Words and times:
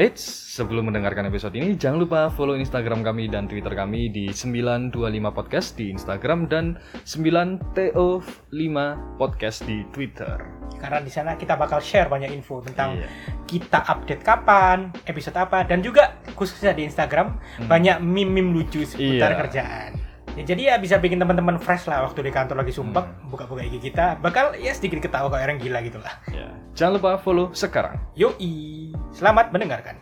Eits, 0.00 0.24
sebelum 0.56 0.88
mendengarkan 0.88 1.28
episode 1.28 1.52
ini 1.52 1.76
jangan 1.76 2.00
lupa 2.00 2.32
follow 2.32 2.56
Instagram 2.56 3.04
kami 3.04 3.28
dan 3.28 3.44
Twitter 3.44 3.76
kami 3.76 4.08
di 4.08 4.32
925 4.32 4.96
podcast 5.28 5.76
di 5.76 5.92
Instagram 5.92 6.48
dan 6.48 6.80
9TO5 7.04 8.76
podcast 9.20 9.60
di 9.68 9.84
Twitter. 9.92 10.40
Karena 10.80 11.04
di 11.04 11.12
sana 11.12 11.36
kita 11.36 11.52
bakal 11.60 11.84
share 11.84 12.08
banyak 12.08 12.32
info 12.32 12.64
tentang 12.64 12.96
Iya. 12.96 13.12
kita 13.44 13.84
update 13.84 14.24
kapan, 14.24 14.88
episode 15.04 15.36
apa, 15.36 15.68
dan 15.68 15.84
juga 15.84 16.16
khususnya 16.32 16.72
di 16.72 16.88
Instagram 16.88 17.36
Hmm. 17.60 17.68
banyak 17.68 18.00
meme-meme 18.00 18.56
lucu 18.56 18.80
seputar 18.88 19.36
Iya. 19.36 19.40
kerjaan. 19.44 19.90
Ya, 20.38 20.42
jadi 20.46 20.62
ya 20.70 20.74
bisa 20.78 20.94
bikin 20.96 21.18
teman-teman 21.18 21.58
fresh 21.58 21.90
lah 21.90 22.06
waktu 22.06 22.22
di 22.22 22.30
kantor 22.30 22.62
lagi 22.62 22.70
sumpah 22.70 23.02
Hmm. 23.02 23.34
buka-buka 23.34 23.66
IG 23.66 23.90
kita 23.90 24.14
bakal 24.22 24.54
ya 24.54 24.70
sedikit 24.70 25.02
ketawa 25.02 25.26
kayak 25.26 25.44
orang 25.50 25.58
gila 25.58 25.78
gitu 25.82 25.98
lah. 25.98 26.14
Ya. 26.30 26.54
Jangan 26.78 27.02
lupa 27.02 27.18
follow 27.18 27.50
sekarang. 27.50 27.98
Yoi, 28.14 28.94
selamat 29.10 29.50
mendengarkan. 29.50 29.98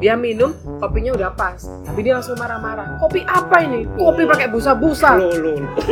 Dia 0.00 0.16
minum, 0.16 0.56
kopinya 0.80 1.12
udah 1.12 1.30
pas. 1.36 1.60
Tapi 1.84 2.00
dia 2.00 2.16
langsung 2.16 2.32
marah-marah. 2.40 2.96
Kopi 2.96 3.20
apa 3.28 3.60
ini? 3.60 3.84
Kopi 4.00 4.24
pakai 4.24 4.48
busa-busa. 4.48 5.20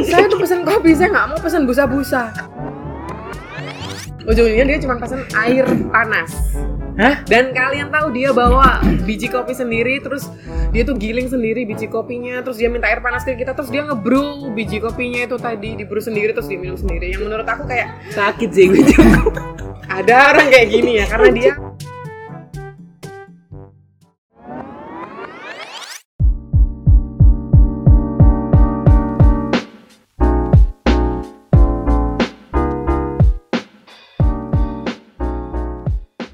Saya 0.00 0.24
tuh 0.32 0.40
pesen 0.40 0.64
kopi, 0.64 0.96
saya 0.96 1.12
nggak 1.12 1.26
mau 1.28 1.36
pesen 1.36 1.68
busa-busa. 1.68 2.32
Ujungnya 4.24 4.64
dia 4.64 4.80
cuma 4.80 4.96
pesen 4.96 5.28
air 5.36 5.68
panas. 5.92 6.32
Hah? 6.98 7.22
Dan 7.30 7.54
kalian 7.54 7.94
tahu 7.94 8.10
dia 8.10 8.34
bawa 8.34 8.82
biji 9.06 9.30
kopi 9.30 9.54
sendiri, 9.54 10.02
terus 10.02 10.26
dia 10.74 10.82
tuh 10.82 10.98
giling 10.98 11.30
sendiri 11.30 11.62
biji 11.62 11.86
kopinya, 11.86 12.42
terus 12.42 12.58
dia 12.58 12.66
minta 12.66 12.90
air 12.90 12.98
panas 12.98 13.22
ke 13.22 13.38
kita, 13.38 13.54
terus 13.54 13.70
dia 13.70 13.86
ngebrew 13.86 14.50
biji 14.50 14.82
kopinya 14.82 15.22
itu 15.22 15.38
tadi 15.38 15.78
dibrew 15.78 16.02
sendiri, 16.02 16.34
terus 16.34 16.50
diminum 16.50 16.74
sendiri. 16.74 17.14
Yang 17.14 17.22
menurut 17.30 17.46
aku 17.46 17.70
kayak 17.70 18.02
sakit 18.10 18.50
sih 18.50 18.66
Ada 20.02 20.34
orang 20.34 20.50
kayak 20.50 20.68
gini 20.74 20.98
ya, 20.98 21.06
karena 21.06 21.28
dia 21.30 21.52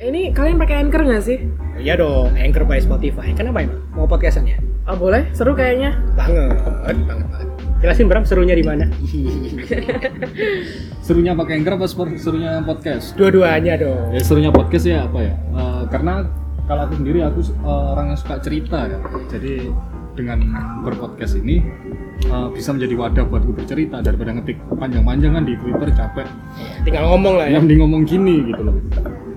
ini 0.05 0.37
kalian 0.37 0.61
pakai 0.61 0.85
anchor 0.85 1.01
nggak 1.01 1.25
sih? 1.25 1.39
Iya 1.81 1.97
dong, 1.97 2.37
Anchor 2.37 2.69
by 2.69 2.79
Spotify. 2.79 3.33
Kenapa 3.33 3.65
emang? 3.65 3.81
Mau 3.97 4.05
podcastan 4.05 4.45
ya? 4.45 4.61
Oh 4.85 5.01
boleh, 5.01 5.25
seru 5.33 5.57
kayaknya. 5.57 5.97
Banget, 6.13 6.53
banget 7.09 7.09
banget. 7.09 7.49
Jelasin 7.81 8.09
Bram 8.09 8.25
serunya 8.25 8.57
di 8.57 8.65
mana? 8.65 8.89
Serunya 11.05 11.37
pakai 11.37 11.61
Anchor 11.61 11.77
apa 11.77 11.87
serunya 12.17 12.65
podcast? 12.65 13.13
Dua-duanya 13.13 13.77
dong. 13.77 14.13
Ya 14.13 14.21
serunya 14.25 14.49
podcast 14.49 14.89
ya 14.89 15.05
apa 15.05 15.21
ya? 15.21 15.35
Eh, 15.37 15.83
karena 15.93 16.25
kalau 16.65 16.89
aku 16.89 16.97
sendiri 16.97 17.21
aku 17.25 17.41
eh, 17.45 17.85
orang 17.93 18.07
yang 18.13 18.19
suka 18.21 18.41
cerita 18.41 18.89
ya. 18.89 18.99
Jadi 19.29 19.69
dengan 20.17 20.41
berpodcast 20.81 21.45
ini 21.45 21.61
eh, 22.25 22.47
bisa 22.57 22.73
menjadi 22.73 22.95
wadah 22.97 23.25
buatku 23.29 23.53
bercerita 23.53 24.01
daripada 24.01 24.33
ngetik 24.33 24.57
panjang-panjang 24.81 25.37
kan 25.37 25.45
di 25.45 25.53
Twitter 25.61 25.89
capek. 25.93 26.29
Tinggal 26.89 27.05
ngomong 27.05 27.37
lah 27.37 27.53
ya. 27.53 27.61
Yang 27.61 27.65
di 27.69 27.75
ngomong 27.85 28.03
gini 28.09 28.49
gitu 28.49 28.65
loh. 28.65 28.77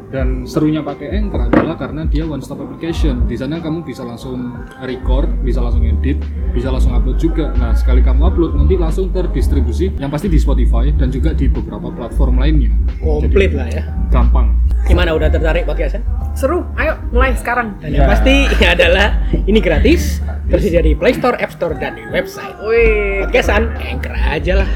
Dan 0.08 0.48
serunya 0.48 0.80
pakai 0.80 1.20
Anchor 1.20 1.52
adalah 1.52 1.76
karena 1.76 2.08
dia 2.08 2.24
one 2.24 2.40
stop 2.40 2.64
application. 2.64 3.28
Di 3.28 3.36
sana 3.36 3.60
kamu 3.60 3.84
bisa 3.84 4.08
langsung 4.08 4.56
record, 4.80 5.28
bisa 5.44 5.60
langsung 5.60 5.84
edit, 5.84 6.24
bisa 6.56 6.72
langsung 6.72 6.96
upload 6.96 7.20
juga. 7.20 7.52
Nah, 7.60 7.76
sekali 7.76 8.00
kamu 8.00 8.24
upload 8.24 8.56
nanti 8.56 8.80
langsung 8.80 9.12
terdistribusi 9.12 9.92
yang 10.00 10.08
pasti 10.08 10.32
di 10.32 10.40
Spotify 10.40 10.96
dan 10.96 11.12
juga 11.12 11.36
di 11.36 11.52
beberapa 11.52 11.92
platform 11.92 12.40
lainnya. 12.40 12.72
Komplit 13.04 13.52
lah 13.52 13.68
ya. 13.68 13.84
Gampang. 14.08 14.56
Gimana 14.88 15.12
udah 15.12 15.28
tertarik 15.28 15.68
podcastan? 15.68 16.00
Seru, 16.32 16.64
ayo 16.80 16.96
mulai 17.12 17.36
sekarang. 17.36 17.76
Dan 17.84 17.92
yang 17.92 18.08
Ya. 18.08 18.14
pasti 18.16 18.34
ini 18.48 18.66
adalah 18.70 19.08
ini 19.44 19.60
gratis, 19.60 20.24
tersedia 20.48 20.80
di 20.80 20.96
Play 20.96 21.20
Store, 21.20 21.36
App 21.36 21.52
Store, 21.52 21.76
dan 21.76 22.00
di 22.00 22.08
website. 22.08 22.56
Wih, 22.64 23.28
Podcastan, 23.28 23.76
Anchor 23.76 24.16
aja 24.16 24.64
lah. 24.64 24.70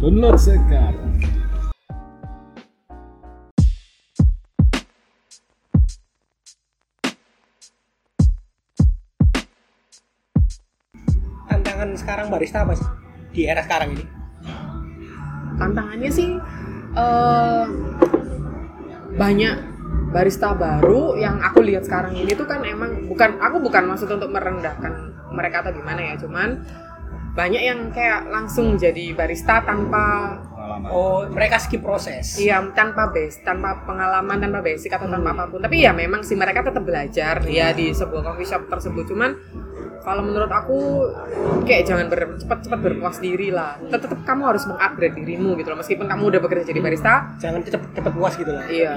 Download 0.00 0.38
sekarang. 0.40 1.07
Tantangan 11.78 11.94
sekarang 11.94 12.26
barista 12.26 12.66
apa 12.66 12.74
sih? 12.74 12.90
Di 13.30 13.46
era 13.46 13.62
sekarang 13.62 13.94
ini. 13.94 14.02
tantangannya 15.58 16.10
sih 16.10 16.38
eh 16.94 17.64
banyak 19.14 19.54
barista 20.14 20.54
baru 20.54 21.18
yang 21.18 21.42
aku 21.42 21.66
lihat 21.66 21.82
sekarang 21.82 22.14
ini 22.14 22.30
tuh 22.34 22.46
kan 22.46 22.62
emang 22.62 23.10
bukan 23.10 23.38
aku 23.42 23.58
bukan 23.62 23.90
maksud 23.90 24.06
untuk 24.06 24.30
merendahkan 24.30 25.14
mereka 25.34 25.66
atau 25.66 25.74
gimana 25.74 26.02
ya 26.02 26.14
cuman 26.14 26.62
banyak 27.34 27.62
yang 27.62 27.90
kayak 27.90 28.26
langsung 28.30 28.74
jadi 28.78 29.14
barista 29.14 29.62
tanpa 29.62 30.38
Pengalaman. 30.58 30.90
Oh, 30.90 31.22
mereka 31.30 31.56
skip 31.58 31.80
proses. 31.82 32.38
iya 32.38 32.60
tanpa 32.74 33.08
base 33.10 33.40
tanpa 33.42 33.82
pengalaman 33.82 34.36
tanpa 34.42 34.60
basic 34.62 34.94
atau 34.94 35.10
tanpa 35.10 35.34
apa 35.34 35.50
pun 35.50 35.58
tapi 35.64 35.82
ya 35.82 35.90
memang 35.90 36.20
sih 36.22 36.36
mereka 36.38 36.60
tetap 36.66 36.82
belajar 36.86 37.42
ya 37.46 37.74
di 37.74 37.90
sebuah 37.90 38.22
coffee 38.22 38.46
shop 38.46 38.68
tersebut 38.70 39.10
cuman 39.10 39.32
kalau 39.98 40.22
menurut 40.24 40.48
aku 40.48 40.78
kayak 41.66 41.84
jangan 41.84 42.06
ber, 42.08 42.38
cepat-cepat 42.38 42.78
berpuas 42.80 43.18
diri 43.18 43.50
lah 43.52 43.76
tetap 43.82 44.14
kamu 44.24 44.42
harus 44.48 44.64
mengupgrade 44.64 45.14
dirimu 45.18 45.58
gitu 45.58 45.68
loh 45.74 45.78
meskipun 45.80 46.06
kamu 46.08 46.22
udah 46.32 46.40
bekerja 46.40 46.64
jadi 46.70 46.80
barista 46.80 47.14
Jangan 47.38 47.60
cepet 47.62 47.90
cepet 47.94 48.12
puas 48.14 48.34
gitu 48.34 48.50
lah. 48.50 48.64
Iya, 48.66 48.92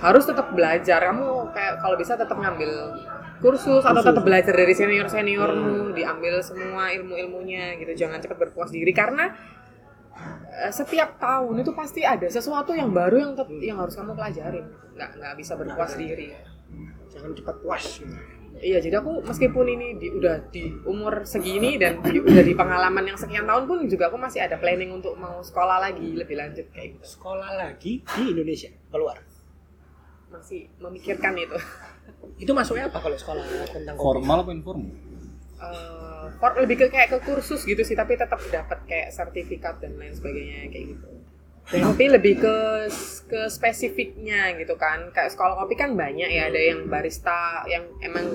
harus 0.00 0.24
tetap 0.24 0.52
belajar. 0.52 1.00
Kamu 1.00 1.52
kayak 1.52 1.72
kalau 1.80 1.96
bisa 1.96 2.16
tetap 2.16 2.36
ngambil 2.36 2.70
kursus, 3.40 3.84
atau 3.84 4.00
tetap 4.00 4.24
belajar 4.24 4.52
dari 4.56 4.72
senior 4.72 5.06
seniormu, 5.06 5.92
diambil 5.92 6.40
semua 6.40 6.88
ilmu 6.92 7.12
ilmunya 7.12 7.76
gitu. 7.76 7.92
Jangan 7.94 8.20
cepat 8.20 8.36
berpuas 8.40 8.72
diri 8.72 8.92
karena 8.92 9.32
eh, 10.64 10.72
setiap 10.72 11.20
tahun 11.20 11.60
itu 11.60 11.72
pasti 11.76 12.00
ada 12.04 12.24
sesuatu 12.26 12.72
yang 12.72 12.92
baru 12.92 13.16
yang 13.20 13.32
tet- 13.36 13.60
yang 13.60 13.76
harus 13.80 13.94
kamu 13.96 14.16
pelajarin. 14.16 14.64
Nggak 14.96 15.10
nggak 15.20 15.34
bisa 15.36 15.52
berpuas 15.56 15.92
diri. 15.96 16.28
Jangan 17.12 17.30
cepat 17.36 17.56
puas. 17.60 17.84
Iya, 18.54 18.78
jadi 18.78 19.02
aku 19.02 19.22
meskipun 19.26 19.66
ini 19.66 19.98
di, 19.98 20.08
udah 20.14 20.46
di 20.54 20.70
umur 20.86 21.26
segini 21.26 21.74
dan 21.74 21.98
di, 22.00 22.22
udah 22.22 22.44
di 22.44 22.54
pengalaman 22.54 23.02
yang 23.02 23.18
sekian 23.18 23.44
tahun 23.50 23.66
pun 23.66 23.84
juga 23.90 24.08
aku 24.12 24.18
masih 24.20 24.46
ada 24.46 24.56
planning 24.58 24.94
untuk 24.94 25.18
mau 25.18 25.42
sekolah 25.42 25.82
lagi 25.82 26.14
lebih 26.14 26.38
lanjut 26.38 26.70
kayak 26.70 26.98
gitu. 26.98 27.18
Sekolah 27.18 27.50
lagi 27.58 28.06
di 28.06 28.22
Indonesia, 28.30 28.70
keluar. 28.94 29.18
Masih 30.30 30.70
memikirkan 30.78 31.34
itu. 31.34 31.58
Itu 32.42 32.52
masuknya 32.54 32.90
apa 32.90 32.98
kalau 33.02 33.18
sekolah 33.18 33.42
tentang 33.70 33.94
kopi? 33.98 34.06
Formal 34.06 34.38
apa 34.46 34.50
informal? 34.54 34.90
eh, 35.64 36.26
for- 36.40 36.58
lebih 36.60 36.76
ke 36.76 36.86
kayak 36.90 37.08
ke 37.14 37.18
kursus 37.24 37.62
gitu 37.64 37.80
sih 37.86 37.96
tapi 37.96 38.18
tetap 38.18 38.40
dapat 38.50 38.78
kayak 38.84 39.08
sertifikat 39.14 39.78
dan 39.80 39.96
lain 39.96 40.12
sebagainya 40.12 40.68
kayak 40.68 40.86
gitu 40.96 41.08
tapi 41.68 42.04
lebih 42.12 42.44
ke 42.44 42.56
ke 43.24 43.40
spesifiknya 43.48 44.52
gitu 44.60 44.76
kan. 44.76 45.08
Kayak 45.10 45.32
sekolah 45.32 45.64
kopi 45.64 45.74
kan 45.74 45.96
banyak 45.96 46.28
ya. 46.28 46.52
Ada 46.52 46.60
yang 46.60 46.80
barista 46.92 47.64
yang 47.64 47.88
emang 48.04 48.26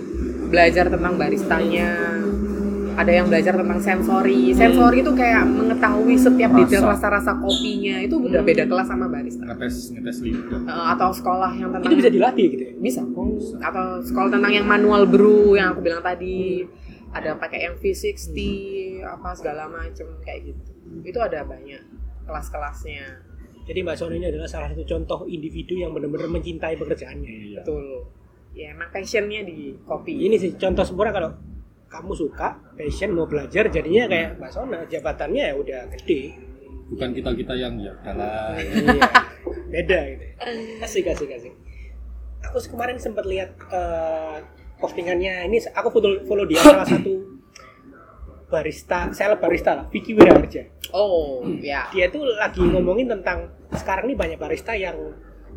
belajar 0.50 0.90
tentang 0.90 1.14
baristanya. 1.16 2.20
Ada 3.00 3.12
yang 3.16 3.32
belajar 3.32 3.56
tentang 3.56 3.80
sensori. 3.80 4.52
Sensori 4.52 5.00
itu 5.00 5.14
kayak 5.16 5.48
mengetahui 5.48 6.20
setiap 6.20 6.52
detail 6.52 6.84
Rasa. 6.84 7.08
rasa-rasa 7.08 7.32
kopinya. 7.40 7.96
Itu 8.04 8.20
udah 8.20 8.42
beda 8.44 8.68
kelas 8.68 8.88
sama 8.92 9.08
barista. 9.08 9.46
Ngetes 9.46 9.96
ngetes 9.96 10.18
lidah. 10.20 10.60
Atau 10.68 11.10
sekolah 11.16 11.52
yang 11.56 11.70
tentang 11.72 11.96
Itu 11.96 11.96
bisa 11.96 12.12
dilatih 12.12 12.46
gitu 12.52 12.64
ya? 12.66 12.74
bisa. 12.76 13.02
Atau 13.64 14.04
sekolah 14.04 14.30
tentang 14.36 14.52
yang 14.52 14.68
manual 14.68 15.08
brew 15.08 15.56
yang 15.56 15.78
aku 15.78 15.86
bilang 15.86 16.04
tadi. 16.04 16.68
Ada 17.10 17.42
pakai 17.42 17.66
yang 17.66 17.76
V60 17.82 18.38
apa 19.02 19.34
segala 19.34 19.66
macem 19.66 20.06
kayak 20.22 20.54
gitu. 20.54 20.62
Itu 21.02 21.18
ada 21.24 21.42
banyak 21.42 21.99
kelas-kelasnya 22.30 23.26
Jadi 23.66 23.86
Mbak 23.86 23.98
Sony 23.98 24.18
ini 24.22 24.28
adalah 24.30 24.50
salah 24.50 24.70
satu 24.70 24.82
contoh 24.86 25.26
individu 25.30 25.78
yang 25.78 25.94
benar-benar 25.94 26.30
mencintai 26.30 26.78
pekerjaannya. 26.78 27.30
Iya. 27.30 27.62
betul 27.62 27.86
ya 28.54 28.74
emang 28.74 28.90
passionnya 28.90 29.46
di 29.46 29.78
kopi 29.86 30.26
Ini 30.26 30.36
sih 30.38 30.52
contoh 30.58 30.82
sempurna 30.82 31.14
kalau 31.14 31.30
kamu 31.90 32.14
suka, 32.14 32.54
passion, 32.78 33.18
mau 33.18 33.26
belajar, 33.26 33.66
jadinya 33.66 34.06
kayak 34.06 34.38
Mbak 34.38 34.52
Sona, 34.54 34.86
jabatannya 34.86 35.42
ya 35.50 35.54
udah 35.58 35.80
gede. 35.98 36.38
Bukan 36.94 37.18
kita 37.18 37.34
kita 37.34 37.54
yang 37.58 37.82
ya 37.82 37.98
dalam. 38.06 38.54
iya, 38.62 39.10
beda 39.74 40.00
gitu. 40.14 40.26
Asik, 40.86 41.10
asik, 41.10 41.34
asik. 41.34 41.54
Aku 42.46 42.62
kemarin 42.70 43.02
sempat 43.02 43.26
lihat 43.26 43.58
eh, 43.74 44.38
postingannya, 44.78 45.50
ini 45.50 45.58
aku 45.74 45.90
follow, 45.90 46.22
follow 46.30 46.46
dia 46.46 46.62
salah 46.62 46.86
satu 46.86 47.39
barista, 48.50 49.14
seleb 49.14 49.38
barista 49.38 49.78
lah, 49.78 49.86
Vicky 49.88 50.18
Wiraharja. 50.18 50.66
oh 50.92 51.46
ya 51.62 51.86
Dia 51.94 52.10
tuh 52.10 52.26
lagi 52.26 52.66
ngomongin 52.66 53.06
tentang 53.08 53.54
sekarang 53.70 54.10
ini 54.10 54.16
banyak 54.18 54.42
barista 54.42 54.74
yang 54.74 54.98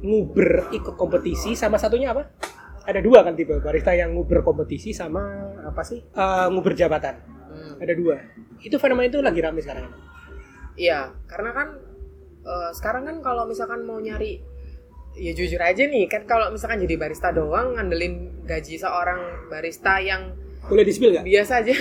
nguber 0.05 0.69
ikut 0.77 0.95
kompetisi 1.01 1.57
sama 1.57 1.81
satunya 1.81 2.13
apa? 2.13 2.29
Ada 2.85 3.01
dua 3.01 3.25
kan 3.25 3.33
tipe 3.33 3.57
barista 3.63 3.97
yang 3.97 4.13
nguber 4.13 4.45
kompetisi 4.45 4.93
sama 4.93 5.23
apa 5.65 5.83
sih? 5.87 6.03
Eh, 6.03 6.47
nguber 6.53 6.77
jabatan. 6.77 7.15
Hmm. 7.49 7.75
Ada 7.81 7.95
dua. 7.97 8.21
Itu 8.61 8.77
fenomena 8.77 9.09
itu 9.09 9.23
lagi 9.23 9.41
rame 9.41 9.63
sekarang. 9.63 9.89
Iya, 10.75 11.15
karena 11.31 11.51
kan 11.55 11.69
eh, 12.45 12.71
sekarang 12.75 13.03
kan 13.09 13.17
kalau 13.23 13.47
misalkan 13.47 13.87
mau 13.87 14.03
nyari 14.03 14.43
ya 15.13 15.33
jujur 15.37 15.61
aja 15.61 15.85
nih 15.85 16.09
kan 16.09 16.25
kalau 16.25 16.49
misalkan 16.49 16.81
jadi 16.81 16.97
barista 16.97 17.37
doang 17.37 17.77
ngandelin 17.77 18.45
gaji 18.49 18.81
seorang 18.81 19.49
barista 19.53 20.01
yang 20.01 20.33
Boleh 20.71 20.85
di 20.87 20.93
spill 20.95 21.11
nggak? 21.11 21.25
biasa 21.27 21.53
aja. 21.65 21.75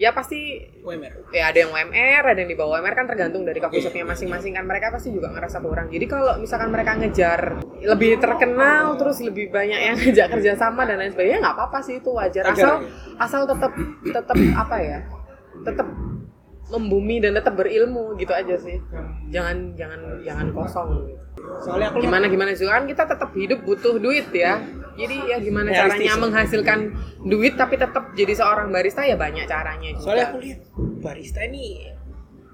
Ya 0.00 0.16
pasti 0.16 0.64
UMR. 0.80 1.28
ya 1.28 1.52
ada 1.52 1.58
yang 1.60 1.76
UMR 1.76 2.22
ada 2.24 2.38
yang 2.40 2.48
di 2.48 2.56
bawah 2.56 2.80
UMR 2.80 2.94
kan 2.96 3.04
tergantung 3.04 3.44
dari 3.44 3.60
coffee 3.60 3.84
shopnya 3.84 4.06
masing-masing 4.06 4.56
kan. 4.56 4.64
Mereka 4.64 4.88
pasti 4.94 5.12
juga 5.12 5.28
ngerasa 5.34 5.60
kurang. 5.60 5.92
Jadi 5.92 6.06
kalau 6.08 6.40
misalkan 6.40 6.72
mereka 6.72 6.96
ngejar 6.96 7.60
lebih 7.84 8.16
terkenal 8.16 8.96
terus 8.96 9.20
lebih 9.20 9.52
banyak 9.52 9.76
yang 9.76 9.96
ngajak 10.00 10.26
kerja 10.32 10.52
sama 10.56 10.88
dan 10.88 11.02
lain 11.02 11.12
sebagainya 11.12 11.44
nggak 11.44 11.54
apa-apa 11.58 11.78
sih 11.84 12.00
itu 12.00 12.10
wajar. 12.16 12.48
Asal 12.48 12.86
asal 13.20 13.44
tetap 13.44 13.72
tetap 14.08 14.36
apa 14.56 14.76
ya 14.80 14.98
tetap 15.60 15.88
membumi 16.70 17.18
dan 17.18 17.34
tetap 17.34 17.58
berilmu 17.58 18.16
gitu 18.16 18.32
aja 18.32 18.56
sih. 18.56 18.78
Jangan 19.28 19.74
jangan 19.76 20.00
jangan 20.24 20.46
kosong. 20.54 20.88
Gitu. 21.12 21.22
Soalnya 21.60 21.92
aku 21.92 21.98
gimana 22.00 22.24
gimana 22.30 22.50
juga 22.56 22.80
kan 22.80 22.84
kita 22.88 23.04
tetap 23.04 23.30
hidup 23.36 23.60
butuh 23.66 24.00
duit 24.00 24.32
ya 24.32 24.64
jadi 24.96 25.16
ya 25.26 25.36
gimana 25.38 25.68
Realistis. 25.68 25.82
caranya 25.86 26.12
menghasilkan 26.16 26.78
duit 27.22 27.54
tapi 27.54 27.74
tetap 27.76 28.04
jadi 28.12 28.32
seorang 28.32 28.68
barista 28.70 29.02
ya 29.02 29.14
banyak 29.14 29.44
caranya 29.44 29.88
juga 29.92 30.04
Soalnya 30.04 30.26
aku 30.30 30.38
lihat 30.40 30.60
barista 31.00 31.40
ini 31.44 31.64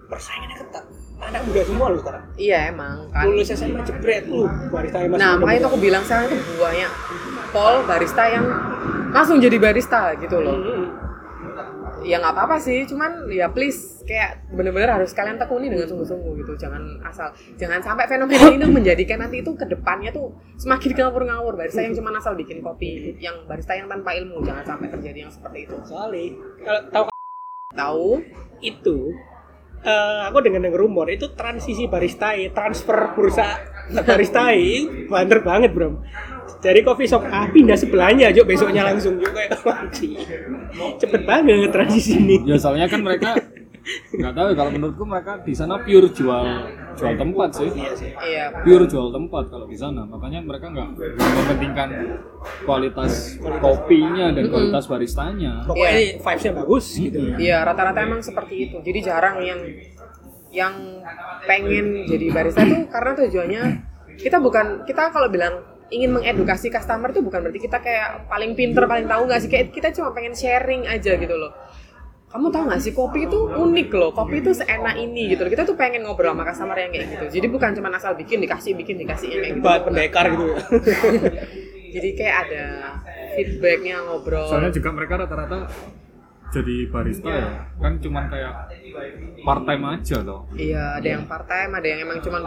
persaingannya 0.06 0.56
ketat. 0.60 0.84
Anak 1.16 1.48
muda 1.48 1.62
semua 1.64 1.86
loh 1.88 1.98
sekarang. 1.98 2.24
iya 2.36 2.68
emang 2.68 3.08
kan 3.08 3.24
Lulus 3.24 3.48
SMA 3.48 3.80
jebret 3.82 4.28
lu 4.28 4.44
barista 4.68 5.00
yang 5.00 5.10
masih 5.16 5.22
Nah, 5.24 5.32
makanya 5.40 5.58
itu 5.58 5.68
aku 5.72 5.78
bilang 5.80 6.02
sekarang 6.04 6.24
itu 6.28 6.52
banyak 6.60 6.90
pol 7.50 7.74
barista 7.88 8.22
yang 8.28 8.44
langsung 9.10 9.36
jadi 9.40 9.56
barista 9.56 10.12
gitu 10.20 10.36
loh. 10.38 10.56
Hmm. 10.60 10.86
Ya 12.06 12.22
nggak 12.22 12.34
apa-apa 12.38 12.56
sih, 12.62 12.86
cuman 12.86 13.26
ya 13.26 13.50
please 13.50 14.06
kayak 14.06 14.46
bener-bener 14.54 14.94
harus 14.94 15.10
kalian 15.10 15.42
tekuni 15.42 15.66
dengan 15.66 15.90
sungguh-sungguh 15.90 16.32
gitu. 16.46 16.54
Jangan 16.54 17.02
asal, 17.02 17.34
jangan 17.58 17.82
sampai 17.82 18.06
fenomena 18.06 18.46
ini 18.46 18.66
menjadikan 18.70 19.26
nanti 19.26 19.42
itu 19.42 19.50
ke 19.58 19.66
depannya 19.66 20.14
tuh 20.14 20.30
semakin 20.56 20.94
ngawur-ngawur. 20.94 21.58
Barista 21.58 21.82
yang 21.82 21.98
cuma 21.98 22.14
asal 22.14 22.38
bikin 22.38 22.62
kopi, 22.62 23.18
yang 23.18 23.42
barista 23.50 23.74
yang 23.74 23.90
tanpa 23.90 24.14
ilmu, 24.14 24.38
jangan 24.46 24.62
sampai 24.62 24.86
terjadi 24.86 25.26
yang 25.26 25.32
seperti 25.34 25.66
itu. 25.66 25.76
Soalnya 25.82 26.30
kalau 26.62 26.82
tahu 26.94 27.06
Tahu? 27.76 28.08
itu 28.64 29.12
eh, 29.84 30.20
aku 30.30 30.38
dengar 30.40 30.62
dengar 30.64 30.80
rumor 30.80 31.10
itu 31.12 31.34
transisi 31.34 31.90
barista 31.90 32.32
transfer 32.54 33.12
bursa 33.12 33.46
barista 34.06 34.50
banter 35.10 35.40
banget 35.44 35.70
bro 35.74 36.00
dari 36.58 36.80
coffee 36.82 37.06
shop 37.06 37.24
A 37.26 37.46
pindah 37.46 37.74
sebelahnya 37.74 38.30
aja 38.30 38.42
besoknya 38.42 38.82
langsung 38.84 39.16
juga 39.16 39.46
kayak 39.46 39.60
anjing. 39.62 40.14
cepet 40.96 41.22
banget 41.22 41.70
transisi 41.70 42.16
ini 42.16 42.36
ya 42.44 42.56
soalnya 42.56 42.86
kan 42.86 43.00
mereka 43.00 43.34
nggak 43.86 44.34
tahu 44.34 44.46
ya, 44.50 44.54
kalau 44.58 44.70
menurutku 44.74 45.04
mereka 45.06 45.38
di 45.46 45.54
sana 45.54 45.78
pure 45.78 46.10
jual 46.10 46.46
jual 46.98 47.14
tempat 47.14 47.50
sih 47.54 47.70
Iya. 47.70 48.50
pure 48.66 48.82
jual 48.82 49.14
tempat 49.14 49.46
kalau 49.46 49.66
di 49.70 49.78
sana 49.78 50.02
makanya 50.02 50.42
mereka 50.42 50.74
nggak 50.74 50.88
mementingkan 51.14 51.88
kualitas 52.66 53.38
kopinya 53.62 54.34
dan 54.34 54.50
kualitas 54.50 54.90
baristanya 54.90 55.62
pokoknya 55.62 55.86
Iya. 55.86 56.02
ini 56.02 56.18
vibesnya 56.18 56.52
bagus 56.56 56.84
gitu 56.92 57.18
Iya, 57.38 57.56
rata-rata 57.62 58.00
emang 58.02 58.18
seperti 58.18 58.54
itu. 58.66 58.76
Jadi 58.82 58.98
jarang 59.02 59.38
yang 59.38 59.60
yang 60.50 60.74
pengen 61.44 62.08
jadi 62.08 62.26
barista 62.32 62.64
itu 62.64 62.88
karena 62.88 63.12
tujuannya 63.14 63.62
kita 64.16 64.40
bukan 64.40 64.82
kita 64.82 65.12
kalau 65.12 65.28
bilang 65.28 65.62
ingin 65.90 66.10
mengedukasi 66.18 66.66
customer 66.68 67.14
itu 67.14 67.22
bukan 67.22 67.46
berarti 67.46 67.60
kita 67.62 67.78
kayak 67.78 68.26
paling 68.26 68.58
pinter 68.58 68.84
paling 68.90 69.06
tahu 69.06 69.22
nggak 69.30 69.40
sih? 69.42 69.50
Kayak 69.50 69.66
kita 69.70 69.88
cuma 69.94 70.10
pengen 70.10 70.34
sharing 70.34 70.86
aja 70.86 71.14
gitu 71.14 71.34
loh. 71.34 71.54
Kamu 72.26 72.50
tahu 72.50 72.62
nggak 72.68 72.82
sih 72.82 72.92
kopi 72.92 73.30
itu 73.30 73.38
unik 73.54 73.88
loh. 73.94 74.10
Kopi 74.10 74.42
itu 74.42 74.50
seenak 74.50 74.98
ini 74.98 75.30
gitu 75.30 75.46
loh. 75.46 75.50
kita 75.50 75.62
tuh 75.62 75.78
pengen 75.78 76.02
ngobrol 76.02 76.34
sama 76.34 76.42
customer 76.42 76.76
yang 76.76 76.90
kayak 76.90 77.06
gitu. 77.14 77.24
Jadi 77.38 77.46
bukan 77.48 77.70
cuma 77.78 77.88
asal 77.94 78.12
bikin 78.18 78.42
dikasih 78.42 78.74
bikin 78.74 78.98
dikasih 78.98 79.28
yang 79.30 79.40
kayak 79.40 79.54
gitu. 79.54 79.64
Buat 79.64 79.82
pendekar 79.86 80.24
gitu. 80.34 80.46
Ya 80.50 80.62
jadi 81.96 82.08
kayak 82.18 82.36
ada 82.48 82.64
feedbacknya 83.38 83.96
ngobrol. 84.04 84.48
Soalnya 84.50 84.72
juga 84.74 84.90
mereka 84.92 85.14
rata-rata 85.22 85.70
jadi 86.50 86.76
barista 86.90 87.30
ya. 87.30 87.50
Kan 87.78 88.02
cuman 88.02 88.24
kayak 88.26 88.52
part 89.46 89.62
time 89.62 89.84
aja 89.86 90.16
loh. 90.24 90.40
Iya, 90.56 91.00
ada 91.00 91.08
yang 91.08 91.24
part 91.30 91.46
time, 91.46 91.72
ada 91.78 91.86
yang 91.86 92.00
emang 92.06 92.18
cuman 92.20 92.42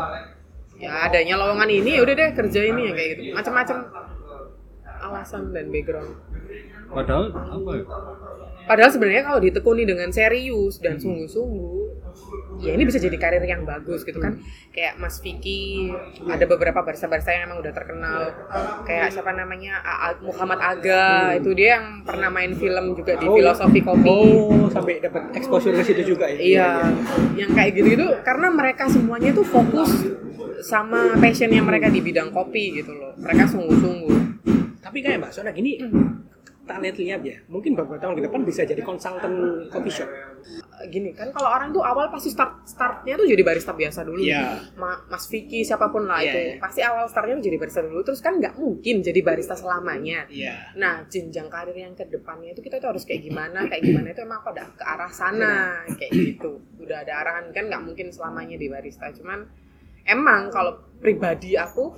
ya 0.80 1.06
adanya 1.06 1.36
lowongan 1.36 1.70
ini 1.70 1.92
ya 1.96 2.02
udah 2.02 2.16
deh 2.16 2.30
kerja 2.34 2.60
ini 2.66 2.82
ya 2.88 2.94
kayak 2.94 3.10
gitu. 3.14 3.22
Macam-macam 3.36 3.78
alasan 5.00 5.52
dan 5.52 5.68
background. 5.70 6.12
padahal 6.90 7.30
apa 7.30 7.72
ya 7.76 7.84
Padahal 8.60 8.94
sebenarnya 8.94 9.26
kalau 9.26 9.42
ditekuni 9.42 9.82
dengan 9.82 10.14
serius 10.14 10.78
dan 10.78 10.94
sungguh-sungguh, 10.94 11.90
ya 12.62 12.78
ini 12.78 12.86
bisa 12.86 13.02
jadi 13.02 13.18
karir 13.18 13.42
yang 13.42 13.66
bagus 13.66 14.06
gitu 14.06 14.22
kan. 14.22 14.38
Kayak 14.70 15.02
Mas 15.02 15.18
Vicky, 15.18 15.90
ada 16.22 16.46
beberapa 16.46 16.86
barista-barista 16.86 17.34
yang 17.34 17.50
emang 17.50 17.66
udah 17.66 17.74
terkenal. 17.74 18.30
Kayak 18.86 19.10
siapa 19.10 19.34
namanya 19.34 19.82
Muhammad 20.22 20.62
Aga, 20.62 21.34
itu 21.42 21.50
dia 21.58 21.82
yang 21.82 22.06
pernah 22.06 22.30
main 22.30 22.54
film 22.54 22.94
juga 22.94 23.18
di 23.18 23.26
Oh, 23.26 23.42
filosofi 23.42 23.82
kopi. 23.82 24.06
oh 24.06 24.70
sampai 24.70 25.02
dapat 25.02 25.34
exposure 25.34 25.74
ke 25.74 25.82
situ 25.82 26.14
juga 26.14 26.30
ya 26.30 26.38
Iya, 26.38 26.70
yang 27.42 27.50
kayak 27.50 27.74
gitu-gitu 27.74 28.22
karena 28.22 28.54
mereka 28.54 28.86
semuanya 28.86 29.34
tuh 29.34 29.50
fokus 29.50 29.90
sama 30.62 31.16
passion 31.18 31.50
yang 31.50 31.64
mereka 31.64 31.88
di 31.88 32.00
bidang 32.00 32.30
kopi 32.30 32.76
gitu 32.76 32.92
loh. 32.92 33.14
Mereka 33.16 33.44
sungguh-sungguh. 33.48 34.18
tapi 34.80 35.04
kayak 35.04 35.20
mbak 35.20 35.30
Sona 35.30 35.52
gini 35.52 35.76
tak 36.64 36.80
lihat-lihat 36.80 37.22
ya 37.22 37.38
mungkin 37.46 37.74
beberapa 37.74 37.98
tahun 37.98 38.16
ke 38.16 38.30
depan 38.30 38.42
bisa 38.42 38.62
jadi 38.62 38.80
konsultan 38.80 39.34
coffee 39.68 39.90
shop 39.92 40.06
Gini 40.88 41.12
kan 41.12 41.30
kalau 41.30 41.52
orang 41.52 41.70
tuh 41.70 41.84
awal 41.84 42.08
pasti 42.08 42.32
start 42.32 42.64
startnya 42.64 43.20
tuh 43.20 43.28
jadi 43.28 43.44
barista 43.44 43.76
biasa 43.76 44.08
dulu. 44.08 44.24
Iya. 44.24 44.56
Ma- 44.80 45.04
Mas 45.06 45.28
Vicky 45.28 45.62
siapa 45.62 45.92
pun 45.92 46.08
lah 46.08 46.24
Iya, 46.24 46.32
itu 46.32 46.40
iya. 46.40 46.54
pasti 46.58 46.80
awal 46.80 47.06
startnya 47.06 47.36
tuh 47.36 47.46
jadi 47.52 47.58
barista 47.60 47.82
dulu. 47.84 48.00
Terus 48.02 48.24
kan 48.24 48.40
nggak 48.40 48.56
mungkin 48.56 49.04
jadi 49.04 49.20
barista 49.20 49.60
selamanya. 49.60 50.24
iya 50.32 50.72
Nah, 50.74 51.04
jenjang 51.06 51.52
karir 51.52 51.76
yang 51.76 51.92
ke 51.92 52.08
depannya 52.08 52.56
itu 52.56 52.64
kita 52.64 52.80
tuh 52.80 52.96
harus 52.96 53.04
kayak 53.04 53.20
gimana, 53.20 53.68
kayak 53.68 53.84
gimana 53.84 54.08
itu 54.10 54.22
emang 54.24 54.40
pada 54.40 54.64
ke 54.72 54.84
arah 54.86 55.12
sana, 55.12 55.54
kayak 55.92 56.12
gitu. 56.16 56.64
Udah 56.80 57.04
ada 57.04 57.14
arahan 57.20 57.52
kan 57.52 57.68
nggak 57.68 57.84
mungkin 57.84 58.08
selamanya 58.10 58.56
di 58.56 58.72
barista. 58.72 59.12
Cuman 59.12 59.44
emang 60.06 60.52
kalau 60.52 60.80
pribadi 61.00 61.56
aku 61.56 61.96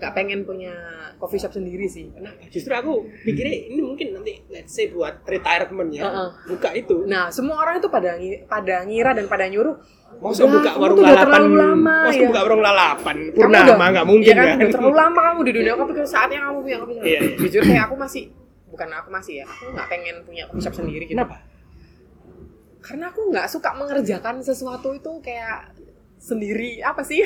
nggak 0.00 0.12
pengen 0.16 0.48
punya 0.48 0.72
coffee 1.20 1.36
shop 1.36 1.52
sendiri 1.52 1.84
sih. 1.84 2.08
Nah, 2.16 2.32
justru 2.48 2.72
aku 2.72 3.04
pikirnya 3.20 3.68
ini 3.68 3.84
mungkin 3.84 4.16
nanti 4.16 4.40
let's 4.48 4.72
say 4.72 4.88
buat 4.88 5.20
retirement 5.28 5.92
ya, 5.92 6.08
Heeh. 6.08 6.28
buka 6.48 6.72
itu. 6.72 7.04
Nah, 7.04 7.28
semua 7.28 7.60
orang 7.60 7.84
itu 7.84 7.92
pada 7.92 8.16
pada 8.48 8.88
ngira 8.88 9.12
dan 9.12 9.28
pada 9.28 9.44
nyuruh. 9.44 9.76
Mau 10.24 10.32
"Udah, 10.32 10.48
buka 10.48 10.70
warung 10.80 11.00
lalapan, 11.04 11.42
lama 11.52 11.96
mau 12.08 12.12
ya. 12.12 12.24
buka 12.28 12.40
warung 12.44 12.62
lalapan, 12.64 13.16
purnama 13.36 13.84
nggak 13.92 14.06
mungkin 14.08 14.34
iya 14.34 14.42
kan? 14.42 14.56
Udah 14.56 14.70
terlalu 14.72 14.96
lama 14.96 15.20
kamu 15.20 15.40
di 15.44 15.52
dunia 15.52 15.72
kopi 15.76 15.92
saatnya 16.02 16.38
kamu 16.48 16.58
punya 16.64 16.76
kopi 16.80 16.92
shop. 16.96 17.04
Iya, 17.04 17.18
iya. 17.20 17.36
Jujur 17.36 17.62
kayak 17.68 17.84
aku 17.92 17.96
masih 18.00 18.22
bukan 18.72 18.88
aku 18.96 19.08
masih 19.12 19.34
ya, 19.40 19.44
aku 19.44 19.64
nggak 19.76 19.88
pengen 19.92 20.16
punya 20.24 20.42
coffee 20.48 20.64
shop 20.64 20.74
sendiri 20.80 21.04
gitu. 21.04 21.14
Kenapa? 21.14 21.36
karena 22.80 23.12
aku 23.12 23.28
nggak 23.28 23.44
suka 23.44 23.76
mengerjakan 23.76 24.40
sesuatu 24.40 24.96
itu 24.96 25.12
kayak 25.20 25.68
sendiri 26.20 26.78
apa 26.78 27.00
sih 27.00 27.24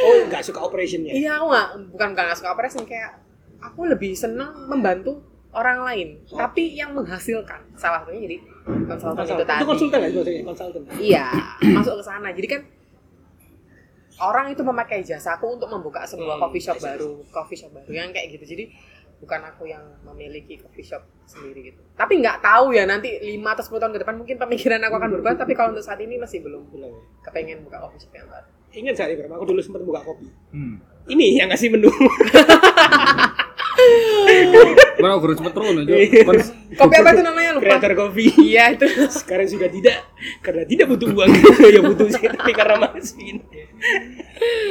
Oh, 0.00 0.14
nggak 0.24 0.40
suka 0.40 0.62
operationnya. 0.62 1.10
iya 1.10 1.36
aku 1.36 1.50
nggak 1.50 1.68
bukan 1.90 2.08
bukan 2.08 2.24
nggak 2.24 2.38
suka 2.38 2.50
operasi 2.50 2.78
kayak 2.84 3.18
aku 3.58 3.84
lebih 3.84 4.14
seneng 4.14 4.48
membantu 4.64 5.18
orang 5.50 5.82
lain 5.82 6.08
tapi 6.28 6.72
yang 6.72 6.92
menghasilkan 6.92 7.58
salah 7.74 8.00
satunya 8.00 8.22
jadi 8.24 8.36
konsultan 8.86 9.18
itu 9.18 9.34
Konsultan. 9.34 9.46
tadi 9.46 9.58
Itu 9.58 9.68
konsultan 9.68 9.98
maksudnya? 10.00 10.42
Konsultan. 10.44 10.80
iya 10.96 11.26
masuk 11.68 11.94
ke 11.94 12.04
sana 12.04 12.28
jadi 12.30 12.48
kan 12.48 12.62
orang 14.16 14.46
itu 14.48 14.62
memakai 14.62 15.02
jasaku 15.02 15.46
untuk 15.52 15.66
membuka 15.68 16.02
sebuah 16.04 16.38
coffee 16.38 16.60
shop 16.60 16.78
baru 16.78 17.18
coffee 17.28 17.54
shop 17.56 17.70
baru 17.72 17.88
yang 17.88 18.10
kayak 18.10 18.30
gitu 18.32 18.44
jadi 18.48 18.64
bukan 19.24 19.40
aku 19.42 19.64
yang 19.64 19.80
memiliki 20.04 20.60
coffee 20.60 20.84
shop 20.84 21.00
sendiri 21.24 21.72
gitu 21.72 21.80
tapi 21.94 22.20
nggak 22.20 22.38
tahu 22.38 22.70
ya 22.70 22.84
nanti 22.84 23.08
5 23.16 23.40
atau 23.40 23.64
10 23.64 23.80
tahun 23.80 23.92
ke 23.92 24.00
depan 24.00 24.14
mungkin 24.14 24.36
pemikiran 24.38 24.80
aku 24.82 24.94
akan 24.94 25.10
berubah 25.10 25.32
tapi 25.34 25.52
kalau 25.52 25.72
untuk 25.72 25.82
saat 25.82 25.98
ini 25.98 26.20
masih 26.20 26.38
belum 26.38 26.68
Belum. 26.68 26.92
kepengen 27.20 27.64
buka 27.64 27.80
coffee 27.80 28.00
shop 28.00 28.12
yang 28.12 28.28
baru 28.28 28.48
Ingat 28.74 28.94
saya 28.98 29.14
Ibrahim, 29.14 29.30
aku 29.30 29.46
dulu 29.46 29.62
sempat 29.62 29.86
buka 29.86 30.02
kopi. 30.02 30.26
hmm. 30.50 31.06
Ini 31.06 31.38
yang 31.38 31.46
ngasih 31.46 31.70
menu. 31.70 31.86
Mana 34.96 35.14
guru 35.14 35.30
cepet 35.30 35.52
terus 35.52 35.78
aja. 35.78 35.94
Kan 36.24 36.36
kopi 36.74 36.94
apa 36.96 37.10
itu 37.12 37.22
namanya 37.22 37.50
lupa 37.54 37.62
Creator 37.62 37.92
kopi. 37.94 38.24
iya 38.42 38.74
itu 38.74 38.82
Sekarang 39.06 39.46
sudah 39.46 39.68
tidak 39.68 39.96
karena 40.42 40.66
tidak 40.66 40.86
butuh 40.88 41.06
uang 41.06 41.30
ya 41.74 41.80
butuh 41.82 42.08
sih 42.08 42.26
tapi 42.26 42.50
karena 42.50 42.82
mesin. 42.88 43.46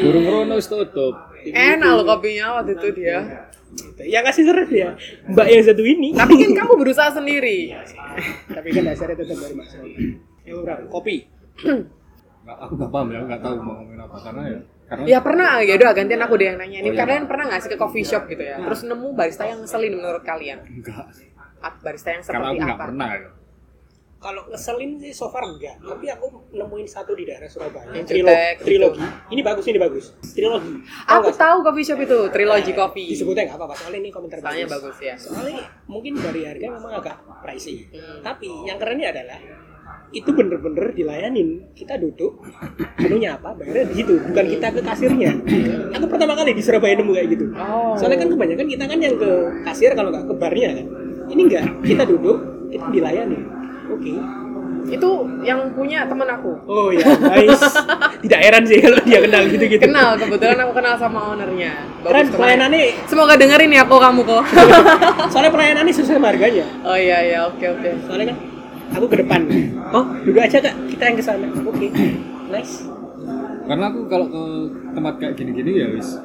burung 0.02 0.26
rono 0.26 0.54
wis 0.58 0.68
tutup. 0.68 1.16
enak 1.46 1.92
loh 1.94 2.06
kopinya 2.06 2.60
waktu 2.60 2.76
itu 2.76 2.88
dia 2.94 3.48
Gitu. 3.74 4.02
Yang 4.06 4.24
ngasih 4.30 4.44
servis 4.46 4.72
ya 4.72 4.90
Mbak 5.28 5.48
yang 5.50 5.64
satu 5.66 5.84
ini. 5.84 6.10
tapi 6.14 6.34
kan 6.38 6.52
kamu 6.54 6.74
berusaha 6.78 7.10
sendiri 7.10 7.74
tapi 8.56 8.68
kan 8.70 8.84
dasarnya 8.86 9.18
tetap 9.18 9.38
dari 9.38 9.56
Mas. 9.58 9.70
Yang 10.44 10.58
berapa? 10.62 10.82
Kopi. 10.88 11.16
Nggak, 12.44 12.58
aku 12.60 12.74
nggak 12.76 12.92
paham 12.92 13.08
ya, 13.08 13.20
nggak 13.24 13.42
tahu 13.42 13.56
mau 13.58 13.74
ngomongin 13.80 14.00
apa 14.04 14.18
karena 14.20 14.44
ya 14.46 14.60
karena 14.84 15.06
ya 15.08 15.20
pernah 15.24 15.50
ya 15.64 15.74
udah 15.80 15.90
gantian 15.96 16.22
aku 16.22 16.34
deh 16.36 16.48
yang 16.52 16.58
nanya 16.60 16.78
ini 16.84 16.90
Oh, 16.92 16.94
iya. 16.94 17.00
kalian 17.02 17.24
pernah 17.26 17.46
nggak 17.48 17.62
sih 17.64 17.72
ke 17.72 17.78
coffee 17.80 18.04
shop 18.04 18.28
gitu 18.28 18.44
ya 18.44 18.60
terus 18.60 18.84
nemu 18.84 19.08
barista 19.16 19.48
yang 19.48 19.64
ngeselin 19.64 19.96
menurut 19.96 20.22
kalian 20.22 20.60
enggak 20.60 21.08
barista 21.80 22.12
yang 22.12 22.22
karena 22.22 22.28
seperti 22.28 22.52
aku 22.52 22.60
nggak 22.60 22.76
apa 22.76 22.84
pernah 22.84 23.10
ya. 23.16 23.30
Kalau 24.24 24.48
ngeselin 24.48 24.96
sih 24.96 25.12
so 25.12 25.28
far 25.28 25.44
enggak. 25.44 25.76
Tapi 25.78 26.08
aku 26.08 26.32
nemuin 26.50 26.88
satu 26.88 27.12
di 27.12 27.28
daerah 27.28 27.52
Surabaya. 27.52 27.92
Yang 27.92 28.08
trilogi, 28.08 28.32
jutek 28.32 28.56
gitu. 28.56 28.64
trilogi. 28.64 29.04
Ini 29.30 29.42
bagus 29.44 29.66
ini 29.68 29.78
bagus. 29.78 30.06
Trilogi. 30.32 30.74
Tahu 31.04 31.20
Aku 31.20 31.30
tahu 31.36 31.58
coffee 31.62 31.84
shop 31.84 32.00
itu, 32.00 32.20
Trilogy 32.32 32.72
Coffee. 32.72 33.08
disebutnya 33.12 33.52
nggak 33.52 33.60
apa-apa 33.60 33.76
soalnya 33.76 34.00
ini 34.00 34.10
komentar 34.10 34.40
Soalnya 34.40 34.68
bagus. 34.72 34.96
ya. 34.98 35.16
soalnya 35.20 35.60
mungkin 35.86 36.16
dari 36.16 36.42
harga 36.48 36.68
memang 36.72 36.92
agak 36.96 37.16
pricey. 37.44 37.92
Hmm. 37.92 38.24
tapi 38.24 38.48
yang 38.64 38.80
kerennya 38.80 39.12
adalah 39.12 39.40
itu 40.14 40.30
bener-bener 40.30 40.94
dilayanin. 40.94 41.74
Kita 41.74 41.98
duduk 41.98 42.38
menunya 43.02 43.34
apa 43.36 43.52
bayarnya 43.52 43.90
di 43.90 43.96
situ 44.00 44.14
bukan 44.24 44.46
kita 44.48 44.68
ke 44.72 44.82
kasirnya. 44.86 45.32
Aku 45.92 46.06
pertama 46.08 46.38
kali 46.38 46.54
di 46.54 46.62
Surabaya 46.64 46.94
nemu 46.96 47.12
kayak 47.12 47.28
gitu. 47.34 47.46
Oh. 47.58 47.98
soalnya 47.98 48.24
kan 48.24 48.30
kebanyakan 48.32 48.68
kita 48.70 48.84
kan 48.88 49.00
yang 49.02 49.16
ke 49.18 49.30
kasir 49.66 49.92
kalau 49.92 50.14
nggak 50.14 50.26
ke 50.30 50.34
barnya 50.38 50.70
kan. 50.80 50.86
Ini 51.28 51.42
enggak 51.50 51.66
kita 51.82 52.04
duduk 52.06 52.38
itu 52.70 52.86
dilayani 52.90 53.38
oke. 53.94 54.14
Itu 54.84 55.10
yang 55.48 55.72
punya 55.72 56.04
temen 56.06 56.28
aku. 56.28 56.52
oh 56.68 56.92
ya 56.92 57.08
nice. 57.18 57.64
Tidak 58.24 58.40
heran 58.40 58.64
sih 58.68 58.78
kalau 58.84 59.00
dia 59.08 59.20
kenal 59.24 59.44
gitu-gitu. 59.48 59.84
Kenal, 59.84 60.20
kebetulan 60.20 60.58
aku 60.60 60.72
kenal 60.76 60.96
sama 61.00 61.20
ownernya. 61.34 61.72
keren 62.04 62.28
pelayanannya. 62.34 63.08
Semoga 63.08 63.34
dengerin 63.40 63.72
ya 63.72 63.84
kok 63.88 64.00
kamu 64.02 64.22
kok. 64.28 64.44
soalnya 65.32 65.52
pelayanannya 65.56 65.94
sesuai 65.96 66.20
harganya 66.20 66.66
oh 66.84 66.98
iya 66.98 67.18
iya, 67.24 67.40
oke 67.48 67.64
oke. 67.64 67.90
soalnya 68.08 68.36
kan 68.36 68.38
aku 69.00 69.06
ke 69.08 69.18
depan. 69.24 69.42
Oh 69.94 70.06
duduk 70.26 70.42
aja 70.42 70.58
kak. 70.58 70.74
Kita 70.90 71.04
yang 71.06 71.18
ke 71.22 71.24
sana. 71.24 71.48
Oke. 71.54 71.88
Nice. 72.50 72.82
Karena 73.70 73.94
aku 73.94 74.10
kalau 74.10 74.26
ke 74.26 74.44
tempat 74.98 75.14
kayak 75.22 75.34
gini-gini 75.38 75.72
ya 75.86 75.88
wis. 75.94 76.18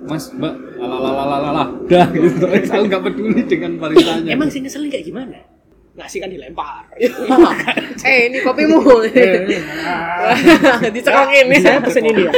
Mas 0.00 0.32
mbak 0.32 0.56
lalalalalala 0.80 1.68
dah 1.84 2.08
gitu. 2.08 2.48
Aku 2.48 2.84
nggak 2.88 3.02
peduli 3.04 3.44
dengan 3.44 3.76
baristanya 3.80 4.32
emang 4.32 4.48
sih 4.48 4.64
ngeselin 4.64 4.88
kayak 4.88 5.04
gimana 5.04 5.36
ngasih 6.00 6.18
kan 6.18 6.28
dilempar 6.28 6.82
eh 8.08 8.26
ini 8.26 8.40
kopimu. 8.40 8.80
Dicekokin 10.86 11.44
nih. 11.46 11.58
saya 11.58 11.78
pesen 11.78 12.04
ini 12.04 12.22
ya 12.22 12.32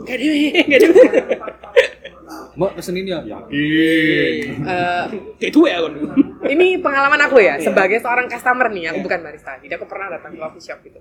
Gak 0.00 0.16
dewe, 0.16 0.38
gak 0.64 0.80
dewe. 0.80 1.02
mbak 2.54 2.70
pesen 2.74 2.94
ini 2.94 3.10
ya 3.10 3.18
yakin 3.20 4.46
Eh, 4.62 5.02
Kayak 5.36 5.52
tua 5.52 5.66
ya 5.68 5.78
kan. 5.80 5.92
ini 6.46 6.78
pengalaman 6.78 7.20
aku 7.20 7.38
ya 7.38 7.54
Iya. 7.54 7.64
sebagai 7.64 7.98
seorang 7.98 8.26
customer 8.26 8.68
nih 8.68 8.88
aku 8.88 9.02
bukan 9.02 9.20
barista 9.20 9.58
jadi 9.58 9.74
aku 9.74 9.86
pernah 9.86 10.06
datang 10.08 10.30
ke 10.30 10.40
coffee 10.40 10.62
shop 10.62 10.78
gitu 10.82 10.98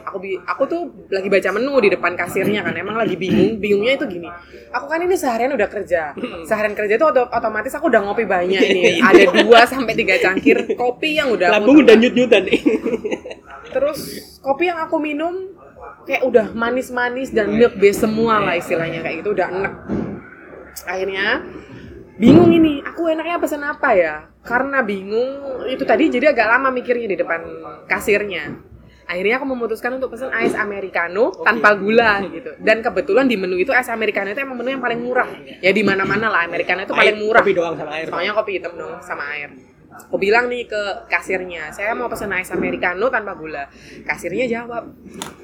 aku 0.00 0.16
bi 0.22 0.38
aku 0.38 0.62
tuh 0.66 0.82
lagi 1.10 1.26
baca 1.26 1.50
menu 1.50 1.74
di 1.82 1.88
depan 1.90 2.14
kasirnya 2.14 2.62
kan 2.62 2.74
emang 2.74 2.94
lagi 2.94 3.18
bingung 3.18 3.58
bingungnya 3.58 3.98
itu 3.98 4.06
gini. 4.06 4.28
Aku 4.70 4.86
kan 4.86 5.02
ini 5.02 5.14
seharian 5.18 5.52
udah 5.54 5.66
kerja. 5.66 6.14
Seharian 6.46 6.74
kerja 6.78 6.94
itu 6.94 7.06
oto- 7.06 7.30
otomatis 7.30 7.74
aku 7.74 7.90
udah 7.90 8.00
ngopi 8.06 8.24
banyak 8.24 8.60
nih. 8.60 9.02
Ada 9.02 9.42
dua 9.42 9.66
sampai 9.66 9.94
tiga 9.98 10.16
cangkir 10.22 10.78
kopi 10.78 11.18
yang 11.18 11.34
udah 11.34 11.50
Lambung 11.58 11.82
udah 11.82 11.94
nyut-nyutan 11.98 12.42
nih. 12.46 12.60
terus 13.70 13.98
kopi 14.42 14.66
yang 14.66 14.82
aku 14.82 14.98
minum 14.98 15.54
kayak 16.02 16.26
udah 16.26 16.50
manis-manis 16.54 17.30
dan 17.30 17.54
milk 17.54 17.78
base 17.78 18.02
semua 18.02 18.42
lah 18.42 18.54
istilahnya 18.58 19.02
kayak 19.02 19.22
gitu 19.22 19.30
udah 19.34 19.46
enek. 19.46 19.74
Akhirnya 20.86 21.26
bingung 22.16 22.50
ini 22.50 22.78
aku 22.82 23.10
enaknya 23.10 23.42
pesan 23.42 23.62
apa 23.66 23.90
ya? 23.94 24.14
Karena 24.40 24.80
bingung 24.80 25.66
itu 25.68 25.82
tadi 25.84 26.08
jadi 26.08 26.32
agak 26.32 26.46
lama 26.46 26.72
mikirnya 26.72 27.10
di 27.10 27.18
depan 27.18 27.44
kasirnya 27.84 28.69
akhirnya 29.10 29.42
aku 29.42 29.46
memutuskan 29.48 29.98
untuk 29.98 30.14
pesan 30.14 30.30
ice 30.38 30.54
americano 30.54 31.34
tanpa 31.36 31.74
gula 31.74 32.22
gitu. 32.24 32.54
Dan 32.56 32.78
kebetulan 32.78 33.26
di 33.26 33.34
menu 33.34 33.58
itu 33.58 33.74
ice 33.74 33.90
americano 33.90 34.30
itu 34.30 34.38
emang 34.38 34.54
menu 34.54 34.70
yang 34.70 34.78
paling 34.78 35.02
murah. 35.02 35.26
Ya 35.58 35.74
di 35.74 35.82
mana 35.82 36.06
mana 36.06 36.30
lah 36.30 36.46
americano 36.46 36.86
itu 36.86 36.94
paling 36.94 37.18
murah. 37.18 37.42
Kopi 37.42 37.52
doang 37.52 37.74
sama 37.74 37.90
air. 37.92 38.06
soalnya 38.06 38.32
kopi 38.32 38.50
hitam 38.54 38.72
dong 38.74 39.02
sama 39.02 39.26
air. 39.34 39.50
Aku 39.90 40.16
bilang 40.16 40.46
nih 40.46 40.64
ke 40.64 40.82
kasirnya 41.06 41.74
saya 41.74 41.92
mau 41.92 42.06
pesan 42.06 42.30
ice 42.32 42.54
americano 42.54 43.10
tanpa 43.10 43.34
gula. 43.34 43.66
Kasirnya 44.06 44.46
jawab 44.46 44.86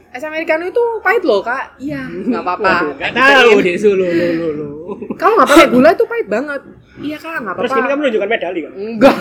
ice 0.09 0.25
americano 0.25 0.63
itu 0.65 0.83
pahit 1.03 1.27
loh 1.27 1.43
kak. 1.43 1.75
Iya 1.77 2.07
nggak 2.07 2.43
apa-apa. 2.47 2.71
Waduh, 2.87 2.95
Gak 2.97 3.13
tahu 3.13 3.51
deh 3.61 3.75
sulu 3.75 4.07
lu 4.07 4.27
lu 4.33 4.49
lu. 4.55 4.69
kalau 5.19 5.35
nggak 5.37 5.51
pakai 5.51 5.67
gula 5.69 5.91
itu 5.91 6.07
pahit 6.07 6.29
banget. 6.31 6.63
Iya 6.97 7.17
kak 7.19 7.43
nggak 7.43 7.55
Terus 7.59 7.67
apa-apa. 7.69 7.83
ini 7.83 7.91
kamu 7.91 8.01
menunjukkan 8.01 8.31
medali 8.31 8.61
kan? 8.63 8.73
enggak 8.73 9.17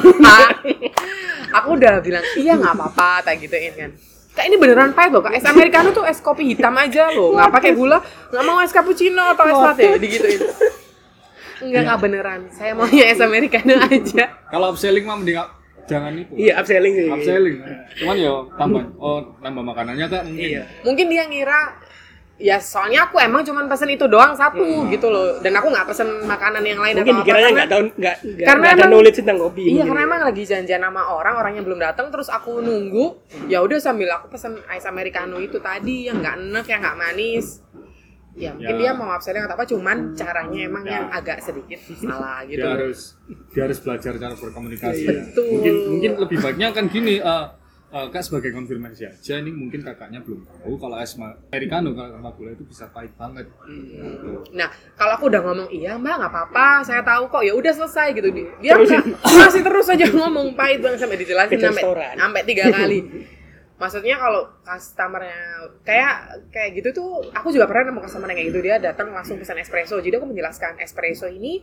aku 1.52 1.70
udah 1.74 1.94
bilang 2.00 2.24
iya 2.36 2.54
nggak 2.56 2.74
apa-apa 2.74 3.10
tak 3.24 3.40
gituin 3.40 3.74
kan 3.74 3.92
Kak 4.36 4.51
ini 4.51 4.60
beneran 4.60 4.92
pahit 4.92 5.15
loh 5.15 5.24
kak, 5.24 5.32
es 5.32 5.48
americano 5.48 5.96
tuh 5.96 6.04
es 6.04 6.20
kopi 6.20 6.44
hitam 6.51 6.75
aja 6.75 7.08
loh, 7.15 7.32
nggak 7.39 7.56
pakai 7.56 7.72
gula, 7.72 8.04
nggak 8.04 8.44
mau 8.44 8.60
es 8.60 8.75
cappuccino 8.75 9.32
atau 9.32 9.48
es 9.48 9.56
latte, 9.56 9.96
digituin. 9.96 10.42
Enggak 11.63 11.82
nggak 11.88 12.00
beneran, 12.04 12.42
saya 12.51 12.75
maunya 12.75 13.15
es 13.15 13.24
americano 13.24 13.80
aja. 13.80 14.36
kalau 14.51 14.75
upselling 14.75 15.08
mah 15.08 15.15
mending 15.15 15.39
jangan 15.88 16.12
itu. 16.20 16.34
Iya, 16.36 16.60
upselling 16.60 16.94
sih. 17.00 17.08
upselling. 17.08 17.58
Cuman 17.96 18.15
ya 18.20 18.34
tambah 18.60 18.84
oh 19.00 19.24
tambah 19.39 19.63
makanannya 19.63 20.06
kak 20.12 20.24
mungkin. 20.27 20.48
Iya. 20.51 20.63
Mungkin 20.84 21.06
dia 21.08 21.24
ngira 21.32 21.60
ya 22.38 22.60
soalnya 22.60 23.06
aku 23.06 23.15
emang 23.18 23.42
cuma 23.42 23.63
pesen 23.63 23.88
itu 23.89 24.06
doang 24.06 24.34
satu 24.34 24.60
gitu 24.88 25.08
loh, 25.08 25.39
dan 25.39 25.56
aku 25.56 25.68
nggak 25.68 25.88
pesen 25.88 26.08
makanan 26.22 26.62
yang 26.62 26.77
lain 26.77 27.00
Mungkin 27.00 27.24
dikiranya 27.24 27.42
karena- 27.42 27.56
nggak 27.56 27.70
tahu 27.70 27.82
nggak 27.82 27.96
nggak 27.96 28.15
Karena 28.44 28.60
nggak 28.60 28.70
ada 28.70 28.75
emang- 28.77 28.92
knowledge 28.92 29.18
tentang 29.18 29.38
kopi. 29.39 29.62
Iya 29.62 29.70
mungkin. 29.72 29.88
karena 29.88 30.01
emang 30.04 30.22
lagi 30.22 30.44
janjian 30.44 30.82
sama 30.82 31.01
orang, 31.10 31.34
orangnya 31.36 31.63
belum 31.63 31.80
datang, 31.80 32.06
terus 32.10 32.27
aku 32.27 32.60
nunggu. 32.60 33.06
Ya 33.46 33.60
udah 33.60 33.77
sambil 33.77 34.12
aku 34.12 34.27
pesen 34.30 34.60
ice 34.68 34.84
americano 34.84 35.38
itu 35.38 35.58
tadi 35.58 36.06
yang 36.06 36.20
nggak 36.20 36.36
enek, 36.38 36.65
yang 36.68 36.80
nggak 36.82 36.98
manis. 36.98 37.63
Ya 38.36 38.51
mungkin 38.51 38.75
Ya. 38.75 38.80
dia 38.82 38.92
mau 38.92 39.08
upselling 39.10 39.39
atau 39.42 39.56
apa, 39.56 39.63
cuman 39.63 39.98
caranya 40.12 40.60
emang 40.62 40.84
Ya. 40.84 40.92
yang 40.94 41.06
agak 41.10 41.39
sedikit 41.39 41.80
salah 41.98 42.44
gitu. 42.44 42.60
dia 42.60 42.68
harus 42.70 43.15
dia 43.50 43.63
harus 43.63 43.80
belajar 43.80 44.12
cara 44.13 44.36
berkomunikasi 44.36 45.04
Betul. 45.08 45.48
mungkin 45.56 45.74
mungkin 45.88 46.12
lebih 46.20 46.38
baiknya 46.39 46.68
kan 46.70 46.86
gini 46.86 47.15
eh, 47.18 47.46
eh, 47.88 48.08
kak 48.08 48.22
sebagai 48.22 48.51
konfirmasi 48.51 49.06
aja 49.06 49.34
ini 49.38 49.50
mungkin 49.50 49.80
kakaknya 49.80 50.20
belum 50.20 50.44
tahu 50.44 50.74
kalau 50.75 50.98
es 50.98 51.13
americano 51.15 51.92
kalau 51.92 52.10
tanpa 52.12 52.32
gula 52.32 52.51
itu 52.51 52.63
bisa 52.63 52.89
pahit 52.89 53.13
banget 53.13 53.46
Nah 54.51 54.68
kalau 54.94 55.13
aku 55.15 55.27
udah 55.27 55.42
ngomong 55.42 55.70
iya 55.70 55.96
mbak 55.96 56.15
nggak 56.18 56.32
apa-apa, 56.32 56.68
saya 56.82 57.01
tahu 57.01 57.27
kok. 57.27 57.42
Ya 57.42 57.54
udah 57.54 57.72
selesai 57.72 58.13
gitu 58.13 58.30
dia. 58.32 58.48
Nggak- 58.74 59.06
masih 59.42 59.62
terus 59.62 59.88
aja 59.88 60.06
ngomong 60.08 60.54
pahit 60.54 60.80
banget 60.80 61.00
sampai 61.00 61.18
dijelasin 61.18 61.58
sampai 61.58 61.84
sampai 62.15 62.42
tiga 62.44 62.63
kali. 62.70 63.00
Maksudnya 63.75 64.15
kalau 64.15 64.48
customernya 64.63 65.42
kayak 65.84 66.15
kayak 66.48 66.80
gitu 66.80 66.89
tuh 66.96 67.10
aku 67.32 67.51
juga 67.51 67.68
pernah 67.68 67.92
nemu 67.92 68.00
customer 68.01 68.32
yang 68.32 68.39
kayak 68.39 68.50
gitu 68.50 68.60
dia 68.63 68.75
datang 68.80 69.12
langsung 69.12 69.36
pesan 69.36 69.60
espresso. 69.60 70.00
Jadi 70.00 70.15
aku 70.15 70.24
menjelaskan 70.25 70.80
espresso 70.80 71.27
ini 71.27 71.60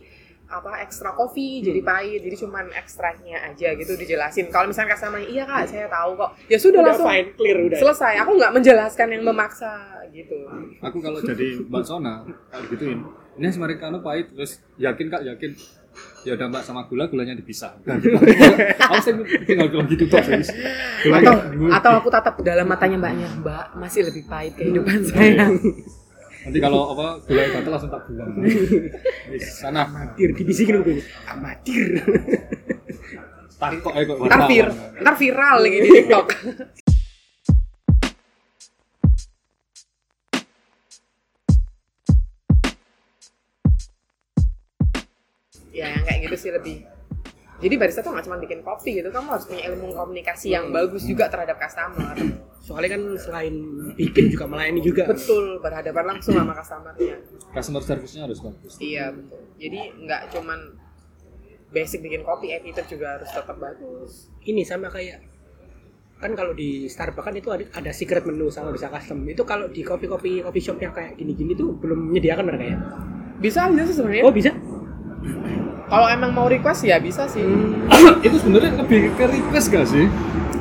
apa 0.47 0.85
ekstra 0.85 1.15
kopi 1.17 1.63
jadi 1.65 1.81
pahit 1.81 2.21
jadi 2.21 2.35
cuman 2.45 2.69
ekstranya 2.75 3.41
aja 3.49 3.73
gitu 3.73 3.97
dijelasin. 3.97 4.51
Kalau 4.53 4.69
misalnya 4.69 4.93
customer 4.93 5.23
iya 5.23 5.43
kak 5.43 5.65
saya 5.65 5.89
tahu 5.89 6.19
kok. 6.19 6.29
Ya 6.51 6.57
sudah, 6.61 6.79
Udah 6.83 6.93
langsung 6.93 7.09
fine, 7.09 7.29
clear 7.33 7.57
udah. 7.67 7.79
selesai. 7.79 8.13
Aku 8.21 8.31
nggak 8.37 8.51
menjelaskan 8.53 9.07
yang 9.13 9.23
memaksa 9.25 9.71
gitu. 10.13 10.37
Aku 10.79 10.97
kalau 11.01 11.19
jadi 11.23 11.47
mbak 11.63 11.83
Sona 11.83 12.23
kalau 12.51 12.65
gituin. 12.69 12.99
Ini 13.33 13.49
americano 13.49 13.97
pahit 14.05 14.29
terus 14.29 14.61
yakin 14.77 15.07
kak 15.09 15.25
yakin. 15.25 15.51
Ya 16.25 16.33
udah 16.33 16.47
mbak 16.49 16.63
sama 16.65 16.85
gula 16.85 17.05
gulanya 17.05 17.33
dipisah. 17.33 17.77
Aku 18.89 18.97
sih 19.01 19.13
tinggal 19.45 19.69
bilang 19.69 19.85
gitu 19.85 20.05
toh 20.09 20.21
guys 20.21 20.49
atau 21.03 21.35
atau 21.67 21.91
aku 21.99 22.07
tatap 22.07 22.39
dalam 22.41 22.63
matanya 22.63 22.95
mbaknya 22.95 23.27
mbak 23.43 23.75
masih 23.75 24.07
lebih 24.07 24.23
pahit 24.23 24.55
kehidupan 24.55 25.03
saya 25.03 25.51
nanti 26.43 26.59
kalau 26.59 26.91
apa 26.91 27.23
gula 27.23 27.41
batal 27.55 27.71
langsung 27.71 27.91
tak 27.91 28.01
buang. 28.07 28.31
Wis, 29.31 29.45
sana. 29.55 29.87
Amatir 29.87 30.29
dibisikin 30.35 30.83
gue. 30.83 30.99
Amatir. 31.31 32.03
ayo 33.63 34.03
kok. 34.11 34.27
Ntar, 34.27 34.41
vir, 34.51 34.67
ntar 34.99 35.15
viral 35.15 35.57
lagi 35.63 35.77
di 35.79 35.89
tiktok. 35.89 36.27
Ya 45.73 45.89
yang 45.89 46.03
kayak 46.05 46.19
gitu 46.27 46.35
sih 46.37 46.51
lebih. 46.51 46.85
Jadi 47.63 47.75
barista 47.79 48.03
tuh 48.03 48.11
nggak 48.11 48.27
cuma 48.27 48.37
bikin 48.43 48.59
kopi 48.59 48.99
gitu 48.99 49.07
kamu 49.07 49.27
harus 49.31 49.47
punya 49.47 49.63
ilmu 49.71 49.95
komunikasi 49.95 50.51
yang 50.51 50.75
bagus 50.75 51.07
juga 51.07 51.31
terhadap 51.31 51.55
customer 51.55 52.11
Soalnya 52.63 52.95
kan 52.95 53.03
selain 53.19 53.55
bikin 53.99 54.31
juga 54.31 54.47
melayani 54.47 54.79
juga. 54.79 55.03
betul 55.11 55.59
berhadapan 55.59 56.15
langsung 56.15 56.39
sama 56.39 56.55
customernya 56.55 57.19
customer 57.53 57.83
service-nya 57.83 58.21
harus 58.25 58.39
bagus 58.41 58.73
Iya 58.79 59.11
betul. 59.11 59.39
Jadi 59.59 59.79
nggak 60.07 60.21
cuman 60.33 60.59
basic 61.73 61.99
bikin 62.05 62.23
kopi, 62.23 62.55
attitude 62.55 62.87
juga 62.87 63.19
harus 63.19 63.29
tetap 63.29 63.57
bagus. 63.59 64.31
Ini 64.47 64.63
sama 64.63 64.87
kayak 64.87 65.21
kan 66.23 66.31
kalau 66.39 66.55
di 66.55 66.87
Starbucks 66.87 67.25
kan 67.27 67.35
itu 67.35 67.49
ada, 67.51 67.67
ada 67.75 67.91
secret 67.91 68.23
menu 68.23 68.47
sama 68.47 68.71
bisa 68.71 68.87
custom. 68.87 69.27
Itu 69.27 69.43
kalau 69.43 69.67
di 69.67 69.83
kopi-kopi 69.83 70.39
coffee 70.39 70.63
shop 70.63 70.79
yang 70.79 70.95
kayak 70.95 71.19
gini-gini 71.19 71.51
tuh 71.51 71.75
belum 71.75 72.13
menyediakan 72.13 72.47
mereka 72.47 72.65
ya. 72.71 72.77
Bisa 73.43 73.67
aja 73.67 73.83
sih 73.83 73.95
sebenarnya. 73.97 74.23
Oh 74.23 74.31
bisa? 74.31 74.55
Kalau 75.91 76.07
emang 76.07 76.31
mau 76.31 76.47
request 76.47 76.87
ya 76.87 76.95
bisa 76.97 77.27
sih. 77.27 77.43
itu 78.25 78.37
sebenarnya 78.39 78.71
lebih 78.79 79.11
ke 79.19 79.25
request 79.27 79.67
gak 79.67 79.87
sih 79.89 80.07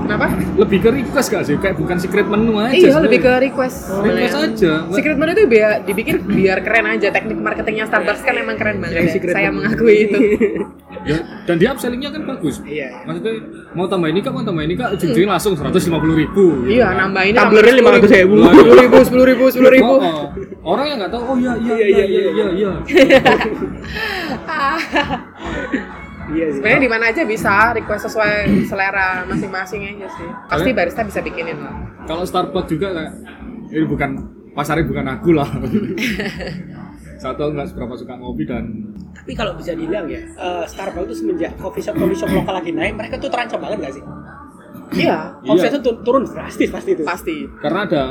Kenapa? 0.03 0.27
lebih 0.55 0.79
ke 0.79 0.91
request 0.93 1.29
gak 1.29 1.45
sih 1.45 1.55
kayak 1.57 1.75
bukan 1.75 1.97
secret 1.97 2.27
menu 2.27 2.59
aja 2.59 2.75
Iya, 2.75 2.99
lebih 2.99 3.21
ke 3.21 3.33
request. 3.41 3.43
request 3.43 3.77
sebenarnya. 3.89 4.29
aja 4.35 4.73
Secret 4.91 5.17
menu 5.17 5.31
itu 5.33 5.45
biar 5.47 5.71
dibikin 5.83 6.17
biar 6.25 6.59
keren 6.61 6.87
aja. 6.89 7.09
Teknik 7.09 7.39
marketingnya 7.39 7.85
Starbucks 7.87 8.21
kan 8.21 8.35
emang 8.35 8.57
keren 8.57 8.77
banget. 8.79 9.15
Ya. 9.15 9.31
Saya 9.31 9.49
menu. 9.49 9.63
mengakui 9.63 9.97
itu. 10.05 10.19
ya, 11.11 11.19
dan 11.45 11.59
dia 11.59 11.69
upsellingnya 11.71 12.11
kan 12.11 12.23
bagus 12.25 12.63
Iya. 12.63 13.03
maksudnya 13.03 13.35
mau 13.75 13.91
tambah 13.91 14.07
ini 14.07 14.23
kak 14.23 14.31
mau 14.31 14.43
tambah 14.43 14.63
ini 14.63 14.75
kak 14.75 14.95
ujung-ujungnya 14.95 15.35
langsung 15.35 15.59
150 15.59 15.83
ribu 16.15 16.63
Iya, 16.63 16.95
nambahin 16.95 17.35
Tumblernya 17.35 17.75
lima 17.75 17.91
ratus 17.93 18.11
ribu. 18.13 18.35
Sepuluh 18.39 18.79
ribu, 18.79 18.99
sepuluh 19.03 19.27
ribu, 19.27 19.45
sepuluh 19.51 19.73
ribu. 19.73 19.93
Oh, 19.93 19.99
oh. 19.99 20.23
orang 20.65 20.87
yang 20.87 20.99
nggak 21.01 21.11
tahu 21.11 21.23
oh 21.25 21.37
iya 21.37 21.53
iya 21.59 21.75
Iya, 21.75 21.87
iya 21.89 22.05
iya, 22.07 22.23
iya 22.31 22.47
iya 22.55 22.73
iya 26.33 26.39
Iya 26.39 26.47
sih. 26.49 26.57
Sebenarnya 26.59 26.81
di 26.81 26.91
mana 26.91 27.05
aja 27.07 27.23
bisa 27.23 27.53
request 27.73 28.03
sesuai 28.09 28.33
selera 28.65 29.09
masing-masing 29.25 29.81
aja 29.87 30.09
sih. 30.11 30.29
Pasti 30.49 30.71
barista 30.73 31.03
bisa 31.03 31.21
bikinin 31.21 31.57
lah. 31.57 31.75
kalau 32.03 32.25
Starbucks 32.25 32.69
juga 32.69 32.89
kayak 32.91 33.13
ini 33.71 33.87
bukan 33.87 34.11
pasarnya 34.53 34.85
bukan 34.85 35.07
aku 35.09 35.31
lah 35.33 35.47
satu 37.23 37.55
nggak 37.55 37.71
seberapa 37.71 37.95
suka 37.95 38.15
ngopi 38.17 38.43
dan 38.43 38.65
Tapi 39.13 39.33
kalau 39.33 39.55
bisa 39.55 39.71
dibilang 39.73 40.11
ya, 40.11 40.19
eh, 40.19 40.65
Starbucks 40.67 41.07
itu 41.07 41.17
semenjak 41.17 41.55
coffee 41.55 41.79
shop 41.81 41.95
coffee 41.95 42.19
shop 42.19 42.31
lokal 42.33 42.59
lagi 42.59 42.75
naik, 42.75 42.99
mereka 42.99 43.15
tuh 43.17 43.31
terancam 43.31 43.63
banget 43.63 43.79
gak 43.81 43.95
sih? 43.95 44.05
Iya, 44.93 45.39
Omsetnya 45.43 45.79
tuh 45.79 46.03
turun 46.03 46.27
drastis 46.27 46.69
pasti 46.69 46.91
itu. 46.93 47.03
pasti. 47.03 47.37
karena 47.61 47.81
ada 47.87 48.03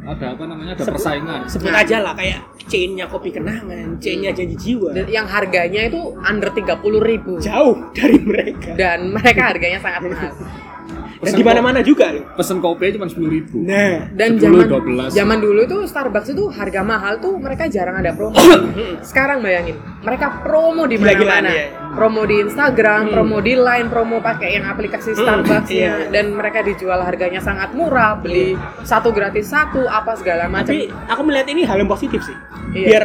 ada 0.00 0.32
apa 0.32 0.42
namanya 0.44 0.72
ada 0.72 0.84
Sebut- 0.84 0.96
persaingan 0.96 1.40
Sebut 1.44 1.68
Nah. 1.68 1.82
aja 1.82 1.96
lah 2.00 2.12
kayak 2.14 2.40
chainnya 2.64 3.04
kopi 3.04 3.28
kenangan, 3.28 3.98
chainnya 3.98 4.30
janji 4.30 4.54
jiwa. 4.54 4.94
Dan 4.94 5.10
yang 5.10 5.26
harganya 5.26 5.84
itu 5.84 6.00
under 6.16 6.48
30 6.48 7.00
ribu. 7.00 7.36
Jauh 7.36 7.90
dari 7.92 8.16
mereka. 8.16 8.72
Dan 8.74 9.10
mereka 9.10 9.50
harganya 9.50 9.78
sangat 9.78 10.06
mahal. 10.06 10.32
Dan 11.20 11.32
di 11.32 11.44
mana-mana 11.44 11.80
juga 11.80 12.08
loh. 12.10 12.24
pesen 12.32 12.58
kopi 12.58 12.90
cuma 12.90 13.04
sepuluh 13.04 13.28
ribu 13.30 13.60
Nah, 13.60 14.08
Dan 14.10 14.36
10, 14.36 14.40
zaman 14.40 14.64
12. 14.64 15.12
zaman 15.12 15.38
dulu 15.38 15.60
tuh 15.64 15.84
Starbucks 15.84 16.30
itu 16.30 16.48
harga 16.48 16.80
mahal 16.80 17.20
tuh 17.20 17.36
mereka 17.36 17.68
jarang 17.68 17.94
ada 17.94 18.10
promo. 18.10 18.32
Sekarang 19.04 19.38
bayangin, 19.38 19.74
mereka 20.00 20.40
promo 20.40 20.84
di 20.84 20.96
mana-mana. 20.96 21.48
iya. 21.48 21.76
Promo 21.90 22.24
di 22.24 22.40
Instagram, 22.40 23.02
Hmm. 23.02 23.12
promo 23.12 23.36
di 23.38 23.52
Line, 23.52 23.86
promo 23.86 24.16
pakai 24.18 24.56
yang 24.56 24.64
aplikasi 24.64 25.12
Hmm, 25.12 25.20
Starbucks-nya 25.20 25.76
iya. 25.98 26.08
dan 26.08 26.32
mereka 26.32 26.62
dijual 26.62 26.98
harganya 26.98 27.38
sangat 27.38 27.72
murah, 27.72 28.16
beli 28.16 28.56
satu 28.80 29.10
gratis 29.10 29.44
satu 29.46 29.84
apa 29.84 30.14
segala 30.14 30.46
macam. 30.46 30.70
tapi 30.70 30.88
aku 30.88 31.20
melihat 31.20 31.48
ini 31.48 31.62
hal 31.62 31.76
yang 31.76 31.90
positif 31.90 32.22
sih. 32.22 32.36
Iya. 32.72 32.86
Biar 32.86 33.04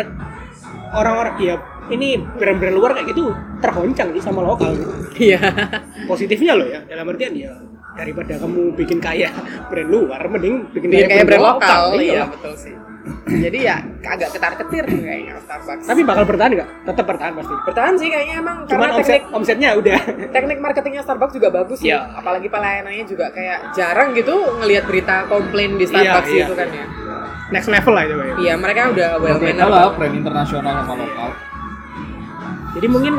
orang-orang 0.93 1.35
ya 1.37 1.55
ini 1.87 2.15
brand-brand 2.17 2.73
luar 2.73 2.91
kayak 2.93 3.11
gitu 3.11 3.29
tergoncang 3.59 4.09
sih 4.11 4.21
sama 4.21 4.39
lokal. 4.39 4.71
gitu. 4.71 4.87
Iya. 5.21 5.39
Positifnya 6.05 6.53
loh 6.53 6.65
ya, 6.65 6.79
dalam 6.83 7.05
artian 7.05 7.35
ya 7.35 7.51
daripada 7.95 8.33
kamu 8.35 8.75
bikin 8.75 8.99
kaya 8.99 9.31
brand 9.69 9.89
luar, 9.89 10.21
mending 10.27 10.67
bikin 10.71 10.87
Bikin 10.89 11.07
kayak 11.09 11.25
brand 11.25 11.43
lokal, 11.45 11.81
gitu 11.93 12.03
iya 12.05 12.21
loh. 12.21 12.29
betul 12.31 12.53
sih. 12.55 12.75
Jadi 13.25 13.57
ya 13.61 13.77
agak 14.03 14.33
ketar-ketir 14.33 14.81
kayaknya 14.81 15.37
Starbucks. 15.39 15.85
Tapi 15.85 16.01
bakal 16.01 16.25
bertahan 16.25 16.51
nggak? 16.53 16.69
Tetap 16.83 17.05
bertahan 17.05 17.33
pasti. 17.33 17.53
bertahan 17.59 17.93
sih 17.95 18.07
kayaknya 18.09 18.35
emang 18.39 18.57
Cuman 18.65 18.69
karena 18.81 18.93
omset 18.95 19.05
teknik 19.13 19.23
omsetnya 19.31 19.69
udah 19.75 19.97
teknik 20.31 20.57
marketingnya 20.57 21.01
Starbucks 21.01 21.33
juga 21.33 21.49
bagus 21.51 21.79
ya. 21.79 21.85
Iya. 21.85 21.99
Apalagi 22.17 22.47
pelayanannya 22.49 23.05
juga 23.05 23.29
kayak 23.29 23.73
jarang 23.73 24.13
gitu 24.13 24.33
ngelihat 24.57 24.85
berita 24.85 25.25
komplain 25.25 25.77
di 25.77 25.85
Starbucks 25.85 26.27
Iya, 26.27 26.33
iya. 26.35 26.45
itu 26.45 26.55
kan 26.55 26.67
ya. 26.67 26.85
next 27.47 27.69
level 27.69 27.93
lah 27.93 28.03
itu. 28.03 28.13
Pak. 28.15 28.25
Iya, 28.41 28.53
mereka 28.57 28.81
udah 28.89 29.09
well 29.15 29.37
mannered. 29.37 29.69
lah 29.69 29.85
brand 29.93 30.15
internasional 30.15 30.73
sama 30.81 30.93
lokal 30.99 31.29
Jadi 32.73 32.87
mungkin 32.89 33.13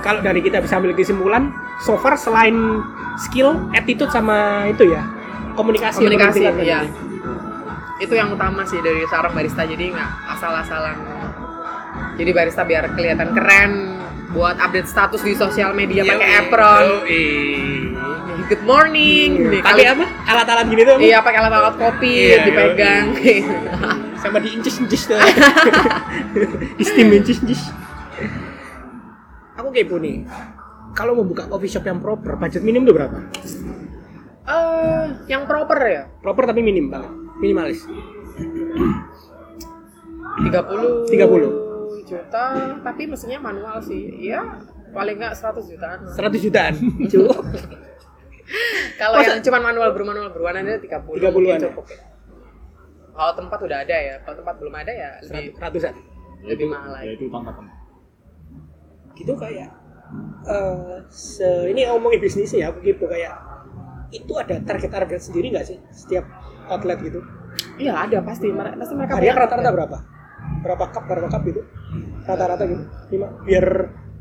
kalau 0.00 0.20
dari 0.20 0.40
kita 0.40 0.58
bisa 0.58 0.76
ambil 0.76 0.92
kesimpulan, 0.92 1.52
so 1.82 1.96
far 2.00 2.16
selain 2.16 2.56
skill, 3.20 3.56
attitude 3.72 4.12
sama 4.12 4.68
itu 4.68 4.88
ya 4.88 5.02
komunikasi. 5.56 6.04
Komunikasi, 6.04 6.40
iya. 6.62 6.84
ini. 6.84 6.90
Itu 7.96 8.12
yang 8.12 8.28
utama 8.36 8.62
sih 8.68 8.76
dari 8.84 9.02
seorang 9.08 9.32
barista 9.32 9.64
jadi 9.64 9.88
nggak 9.96 10.10
asal-asalan. 10.36 10.96
Jadi 12.20 12.30
barista 12.32 12.62
biar 12.68 12.92
kelihatan 12.92 13.32
keren 13.32 13.72
buat 14.36 14.60
update 14.60 14.88
status 14.88 15.24
di 15.24 15.32
sosial 15.32 15.72
media 15.72 16.04
Yo, 16.04 16.12
pakai 16.12 16.30
apron. 16.44 16.84
yo, 16.84 16.96
eh. 17.08 17.96
Good 18.46 18.62
morning. 18.62 19.50
Nih, 19.50 19.58
Tapi 19.58 19.82
kali- 19.82 19.90
apa? 19.90 20.06
Alat-alat 20.28 20.66
gini 20.70 20.82
tuh. 20.86 20.94
apa? 20.94 21.02
Iya, 21.02 21.18
pakai 21.18 21.38
alat-alat 21.42 21.74
kopi 21.82 22.14
Iya, 22.30 22.38
dipegang. 22.46 23.06
Sama 24.22 24.38
di 24.38 24.48
incis-incis 24.54 25.02
tuh. 25.10 25.18
di 26.78 26.84
steam 26.86 27.10
incis-incis. 27.10 27.74
Aku 29.56 29.72
kepo 29.74 29.98
nih. 29.98 30.22
Kalau 30.96 31.12
mau 31.12 31.28
buka 31.28 31.44
coffee 31.44 31.68
shop 31.68 31.84
yang 31.84 32.00
proper, 32.00 32.40
budget 32.40 32.64
minim 32.64 32.88
tuh 32.88 32.96
berapa? 32.96 33.20
Eh, 34.48 35.04
yang 35.28 35.44
proper 35.44 35.78
ya. 35.84 36.02
Proper 36.24 36.48
tapi 36.48 36.64
minim 36.64 36.88
banget. 36.88 37.12
Minimalis. 37.36 37.84
30 40.36 41.08
30. 41.08 41.66
juta 42.06 42.44
tapi 42.86 43.02
mesinnya 43.10 43.42
manual 43.42 43.82
sih 43.82 44.30
iya 44.30 44.62
paling 44.94 45.18
nggak 45.18 45.34
100 45.34 45.58
jutaan 45.74 45.98
100 46.06 46.38
jutaan. 46.46 46.74
Cukup. 47.10 47.42
kalau 48.94 49.18
yang 49.26 49.42
cuma 49.42 49.58
manual 49.58 49.90
bermanual 49.90 50.30
berwarna 50.30 50.62
itu 50.62 50.86
30 50.86 51.02
30-an 51.18 51.34
mungkin 51.34 51.58
ya? 51.58 51.66
cukup 51.66 51.86
ya. 51.90 51.98
kalau 53.10 53.32
tempat 53.34 53.58
udah 53.58 53.78
ada 53.82 53.96
ya 53.98 54.14
kalau 54.22 54.36
tempat 54.38 54.54
belum 54.62 54.74
ada 54.78 54.92
ya 54.94 55.10
lebih 55.18 55.58
Ratusan. 55.58 55.94
lebih 56.46 56.66
mahal 56.70 56.94
ya 56.94 56.96
lagi 57.02 57.12
itu 57.18 57.26
tantangan 57.26 57.66
gitu 59.18 59.32
kayak 59.34 59.68
eh 60.46 61.02
se 61.10 61.70
ini 61.70 61.82
ngomongin 61.90 62.20
bisnis 62.22 62.54
ya 62.54 62.70
aku 62.70 62.78
gitu 62.86 63.10
kayak 63.10 63.34
itu 64.14 64.32
ada 64.38 64.62
target 64.62 64.90
target 64.94 65.20
sendiri 65.20 65.50
nggak 65.50 65.66
sih 65.66 65.78
setiap 65.90 66.22
outlet 66.70 67.02
gitu? 67.02 67.20
Iya 67.80 68.06
ada 68.06 68.22
pasti. 68.22 68.52
Pasti 68.54 68.94
mereka 68.94 69.18
harian 69.18 69.34
rata-rata 69.34 69.70
berapa? 69.74 69.98
Berapa 70.62 70.84
cup 70.94 71.04
berapa 71.10 71.28
cup 71.30 71.42
gitu? 71.46 71.62
Rata-rata 72.22 72.64
gitu. 72.70 72.84
Lima 73.10 73.28
biar 73.42 73.66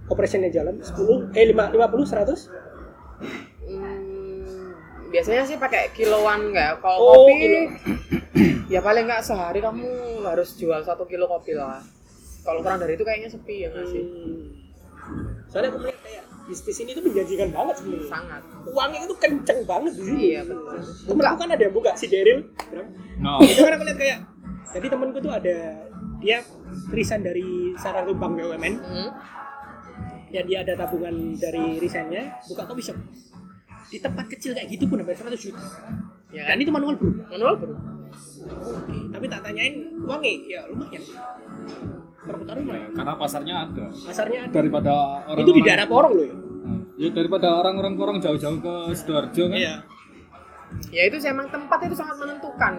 operationnya 0.09 0.49
jalan. 0.49 0.81
10 0.81 1.33
eh 1.37 1.45
5 1.53 1.73
50 1.73 2.05
100 2.05 2.65
Hmm, 3.65 4.75
biasanya 5.09 5.47
sih 5.47 5.57
pakai 5.57 5.89
kiloan 5.95 6.53
nggak? 6.53 6.83
Kalau 6.83 6.97
Oh, 7.01 7.13
kopi 7.25 7.33
kilo. 7.39 7.59
ya 8.73 8.79
paling 8.83 9.07
nggak 9.07 9.23
sehari 9.25 9.61
kamu 9.63 9.87
harus 10.21 10.53
jual 10.59 10.81
satu 10.83 11.05
kilo 11.05 11.25
kopi 11.25 11.55
lah. 11.55 11.81
Kalau 12.45 12.61
kurang 12.61 12.77
dari 12.77 12.93
itu 12.93 13.01
kayaknya 13.01 13.29
sepi 13.31 13.65
ya 13.65 13.73
nggak 13.73 13.87
sih? 13.89 14.03
Hmm. 14.03 14.64
Soalnya 15.47 15.69
aku 15.71 15.79
melihat 15.81 15.99
kayak 16.03 16.23
bisnis 16.45 16.77
ini 16.77 16.91
tuh 16.93 17.03
menjanjikan 17.03 17.49
banget 17.49 17.75
sebenarnya. 17.81 18.07
Sangat. 18.09 18.41
Uangnya 18.69 18.99
itu 19.05 19.15
kenceng 19.17 19.59
banget 19.65 19.91
di 19.97 20.03
sini 20.05 20.21
iya 20.33 20.41
betul. 20.45 20.77
Temenku 21.09 21.35
kan 21.41 21.49
ada 21.49 21.63
yang 21.65 21.73
buka 21.73 21.91
si 21.97 22.05
Daryl. 22.05 22.39
No. 23.17 23.41
Itu 23.41 23.61
kan 23.65 23.73
aku 23.77 23.83
lihat 23.89 23.99
kayak 23.99 24.19
jadi 24.75 24.87
temenku 24.91 25.17
tuh 25.21 25.33
ada 25.33 25.55
dia 26.19 26.37
resign 26.89 27.21
dari 27.21 27.73
salah 27.77 28.03
satu 28.03 28.13
bank 28.17 28.33
BUMN 28.37 28.75
Hmm. 28.81 29.09
ya 30.29 30.41
dia 30.43 30.67
ada 30.67 30.75
tabungan 30.75 31.37
dari 31.37 31.79
resignnya 31.79 32.37
buka 32.45 32.65
coffee 32.65 32.85
shop. 32.91 32.97
Di 33.87 34.01
tempat 34.01 34.25
kecil 34.27 34.51
kayak 34.51 34.67
gitu 34.67 34.89
pun 34.89 34.99
hampir 34.99 35.15
100 35.15 35.31
juta. 35.39 35.61
Ya 36.33 36.49
dan 36.49 36.57
kan? 36.57 36.63
itu 36.65 36.71
manual 36.73 36.93
bro. 36.99 37.09
Manual 37.31 37.55
bro? 37.55 37.73
Oke, 38.45 38.97
tapi 39.09 39.25
tak 39.25 39.41
tanyain 39.41 39.95
uangnya. 40.03 40.33
Ya 40.45 40.61
lumayan 40.67 41.01
perputaran 42.25 42.59
Ya, 42.59 42.65
lumayan 42.65 42.91
karena 42.91 43.13
pasarnya 43.15 43.55
ada. 43.69 43.85
Pasarnya 43.93 44.39
ada. 44.49 44.53
Daripada 44.53 44.93
orang 45.29 45.43
itu 45.45 45.53
di 45.53 45.61
daerah 45.63 45.85
Porong 45.85 46.13
loh 46.17 46.25
ya? 46.25 46.35
Ya 46.95 47.09
daripada 47.11 47.47
orang-orang 47.59 47.93
orang 47.99 48.17
jauh-jauh 48.23 48.59
ke 48.59 48.73
sidoarjo 48.97 49.43
kan? 49.51 49.57
Iya. 49.57 49.75
Ya 50.91 51.07
itu 51.07 51.17
sih 51.21 51.29
emang 51.31 51.47
tempat 51.47 51.79
itu 51.87 51.95
sangat 51.95 52.19
menentukan. 52.19 52.73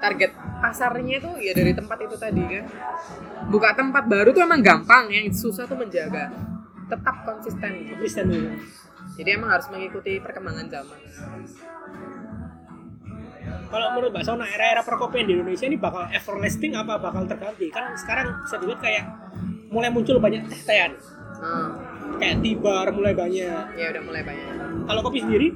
Target 0.00 0.30
pasarnya 0.62 1.14
itu 1.20 1.30
ya 1.42 1.52
dari 1.52 1.72
tempat 1.74 1.98
itu 2.00 2.16
tadi 2.16 2.42
kan. 2.46 2.64
Buka 3.50 3.74
tempat 3.76 4.08
baru 4.08 4.30
tuh 4.30 4.46
emang 4.46 4.62
gampang 4.62 5.10
yang 5.12 5.28
susah 5.28 5.66
tuh 5.66 5.76
menjaga. 5.76 6.32
Tetap 6.88 7.26
konsisten. 7.26 7.98
Kristen 7.98 8.26
dulu 8.30 8.50
jadi 9.16 9.36
emang 9.36 9.52
harus 9.52 9.68
mengikuti 9.68 10.16
perkembangan 10.24 10.66
zaman 10.72 10.98
kalau 13.72 13.86
menurut 13.96 14.10
Mbak 14.12 14.24
Sona 14.28 14.44
era-era 14.44 14.84
perkopian 14.84 15.24
di 15.24 15.32
Indonesia 15.32 15.64
ini 15.64 15.80
bakal 15.80 16.04
everlasting 16.12 16.76
apa 16.76 17.00
bakal 17.00 17.24
terganti? 17.24 17.72
Kan 17.72 17.96
sekarang 17.96 18.44
bisa 18.44 18.60
dilihat 18.60 18.80
kayak 18.84 19.04
mulai 19.72 19.88
muncul 19.88 20.20
banyak 20.20 20.44
teh-tehan. 20.46 20.92
Nah, 21.40 21.72
kayak 22.20 22.44
tibar 22.44 22.92
mulai 22.92 23.16
banyak. 23.16 23.64
Ya 23.74 23.86
udah 23.96 24.02
mulai 24.04 24.22
banyak. 24.22 24.52
Kalau 24.84 25.00
kopi 25.00 25.24
sendiri? 25.24 25.48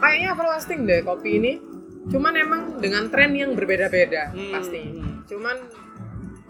Kayaknya 0.00 0.28
everlasting 0.32 0.80
deh 0.88 1.04
kopi 1.04 1.30
ini. 1.36 1.52
Cuman 2.08 2.32
emang 2.32 2.60
dengan 2.80 3.12
tren 3.12 3.36
yang 3.36 3.52
berbeda-beda 3.52 4.32
Hmm. 4.32 4.56
pasti. 4.56 4.80
Cuman 5.28 5.56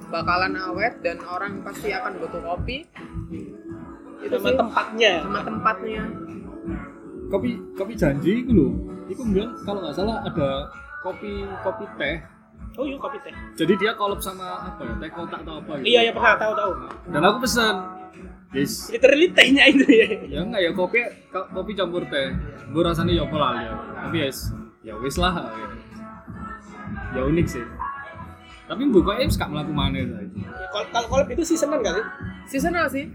bakalan 0.07 0.55
awet 0.55 1.03
dan 1.03 1.19
orang 1.27 1.67
pasti 1.67 1.91
akan 1.91 2.23
butuh 2.23 2.39
kopi. 2.39 2.87
Itu 4.23 4.37
sama 4.39 4.47
sih 4.47 4.59
tempatnya. 4.63 5.13
Sama 5.27 5.41
tempatnya 5.43 6.03
kopi 7.31 7.51
kopi 7.73 7.93
janji 7.95 8.43
itu 8.43 8.51
loh 8.51 8.73
itu 9.07 9.23
bilang 9.25 9.55
kalau 9.63 9.81
nggak 9.81 9.95
salah 9.95 10.21
ada 10.21 10.69
kopi 11.01 11.33
kopi 11.63 11.85
teh 11.97 12.17
oh 12.75 12.85
iya 12.85 12.97
kopi 12.97 13.19
teh 13.23 13.35
jadi 13.55 13.73
dia 13.77 13.93
kolab 13.95 14.19
sama 14.19 14.45
apa 14.67 14.83
ya 14.83 14.95
teh 14.99 15.11
kotak 15.11 15.41
atau 15.41 15.55
apa 15.59 15.73
gitu 15.79 15.87
iya 15.89 16.01
ya 16.05 16.13
pernah 16.13 16.35
tahu 16.37 16.53
tahu 16.53 16.71
dan 17.09 17.23
aku 17.25 17.39
pesen 17.43 17.77
Yes. 18.51 18.91
literally 18.91 19.31
tehnya 19.31 19.63
itu 19.65 19.87
ya 19.87 20.09
Ya 20.27 20.41
enggak 20.43 20.59
ya 20.59 20.71
kopi 20.75 20.99
ko- 21.31 21.47
kopi 21.55 21.71
campur 21.71 22.03
teh. 22.11 22.35
Gue 22.75 22.83
rasanya 22.83 23.15
ya 23.15 23.23
apa 23.23 23.37
lah 23.39 23.53
ya. 23.63 23.73
Tapi 23.95 24.27
yes, 24.27 24.51
ya 24.83 24.99
wis 24.99 25.15
lah. 25.15 25.55
Ya, 25.55 25.67
ya 27.15 27.23
unik 27.31 27.47
sih. 27.47 27.63
Tapi 28.67 28.91
bukanya 28.91 29.23
wis 29.23 29.39
gak 29.39 29.55
melaku 29.55 29.71
mana 29.71 30.03
tadi. 30.03 30.43
kalau 30.91 31.07
kalau 31.07 31.25
itu 31.27 31.47
seasonan 31.47 31.79
gak 31.79 31.95
sih 31.95 32.07
Seasonal 32.51 32.91
sih. 32.91 33.07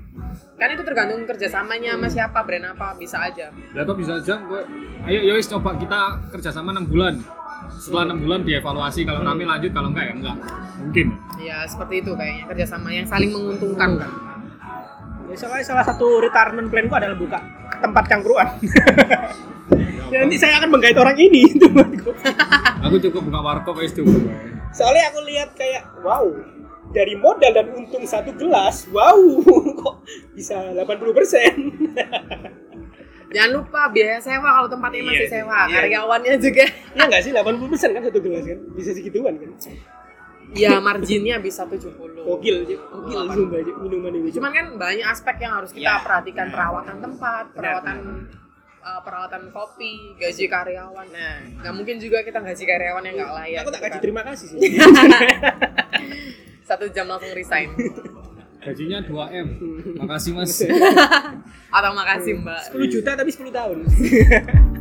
Kan 0.55 0.71
itu 0.71 0.83
tergantung 0.83 1.27
kerjasamanya 1.27 1.99
sama 1.99 2.07
siapa, 2.07 2.39
brand 2.41 2.71
apa, 2.71 2.95
bisa 2.95 3.19
aja. 3.19 3.51
Ya 3.51 3.81
atau 3.83 3.91
bisa 3.91 4.15
aja 4.15 4.39
gue 4.39 4.61
ayo 5.05 5.19
ya 5.21 5.33
wis 5.35 5.45
coba 5.45 5.75
kita 5.75 5.99
kerjasama 6.31 6.71
6 6.71 6.87
bulan. 6.87 7.19
Setelah 7.67 8.15
6 8.15 8.23
bulan 8.23 8.39
dievaluasi 8.41 9.03
kalau 9.03 9.19
rame 9.21 9.43
lanjut 9.43 9.71
kalau 9.71 9.91
enggak 9.91 10.05
ya 10.07 10.13
enggak. 10.15 10.37
Mungkin. 10.79 11.07
Ya 11.37 11.57
seperti 11.67 11.99
itu 11.99 12.11
kayaknya 12.15 12.43
kerjasama 12.47 12.87
yang 12.89 13.03
saling 13.05 13.31
menguntungkan 13.31 13.89
kan. 13.99 14.11
ya, 15.25 15.35
soalnya 15.35 15.65
salah 15.65 15.83
satu 15.83 16.23
retirement 16.23 16.71
planku 16.71 16.93
adalah 16.95 17.17
buka 17.17 17.39
tempat 17.75 18.03
cangkruan 18.07 18.45
ya, 20.13 20.17
nanti 20.21 20.37
saya 20.37 20.61
akan 20.61 20.69
menggait 20.69 20.95
orang 20.95 21.17
ini 21.17 21.49
temanku 21.57 22.13
Aku 22.85 22.95
cukup 23.01 23.21
buka 23.25 23.39
warkop 23.41 23.75
wis 23.81 23.91
cukup. 23.91 24.21
soalnya 24.69 25.09
aku 25.09 25.19
lihat 25.25 25.49
kayak 25.57 25.81
wow 26.05 26.23
dari 26.95 27.13
modal 27.13 27.51
dan 27.51 27.67
untung 27.69 28.03
satu 28.03 28.31
gelas 28.33 28.87
wow 28.89 29.19
kok 29.83 29.95
bisa 30.31 30.71
80 30.71 30.87
persen 31.11 31.51
Jangan 33.25 33.51
lupa 33.51 33.91
biaya 33.91 34.15
sewa 34.15 34.47
kalau 34.47 34.69
tempatnya 34.69 35.01
Iya 35.01 35.07
masih 35.11 35.19
sih, 35.19 35.33
sewa, 35.35 35.59
iya. 35.61 35.75
karyawannya 35.75 36.33
juga. 36.39 36.65
ya 36.93 37.03
nggak 37.03 37.19
sih 37.19 37.31
80 37.35 37.67
persen 37.67 37.89
kan 37.91 38.01
satu 38.01 38.19
gelas 38.21 38.43
kan 38.45 38.59
bisa 38.71 38.91
segituan 38.91 39.35
kan 39.35 39.51
Ya 40.55 40.79
marginnya 40.79 41.35
bisa 41.37 41.67
70. 41.67 41.99
gokil 42.15 42.55
gokil 42.63 43.19
sumpah 43.27 43.59
minuman 43.81 44.13
ini 44.13 44.29
Cuman 44.31 44.51
kan 44.51 44.65
banyak 44.79 45.03
aspek 45.03 45.35
yang 45.41 45.59
harus 45.59 45.75
kita 45.75 45.83
Ya. 45.83 45.99
perhatikan 45.99 46.47
perawatan 46.47 46.95
tempat, 47.01 47.43
Benar, 47.49 47.57
perawatan 47.57 47.97
uh, 48.79 49.01
perawatan 49.03 49.41
kopi, 49.49 49.93
gaji 50.15 50.45
karyawan. 50.45 51.07
Nah, 51.09 51.35
nggak 51.59 51.73
mungkin 51.75 51.95
juga 51.97 52.21
kita 52.21 52.39
gaji 52.39 52.63
karyawan 52.63 53.03
yang 53.03 53.15
nggak 53.19 53.33
layak. 53.35 53.59
aku 53.59 53.69
tak 53.69 53.73
gitu 53.73 53.83
kasih 53.83 53.91
kan. 53.91 53.99
terima 53.99 54.21
kasih 54.23 54.45
sih 54.47 54.59
Satu 56.65 56.89
jam 56.89 57.05
langsung 57.05 57.29
resign. 57.37 57.69
Gajinya 58.65 59.05
2M. 59.05 59.47
Makasih 60.01 60.33
Mas. 60.33 60.57
Atau 61.69 61.91
makasih 61.93 62.41
Mbak. 62.41 62.73
10 62.73 62.93
juta 62.97 63.09
tapi 63.13 63.29
10 63.29 63.53
tahun 63.53 63.77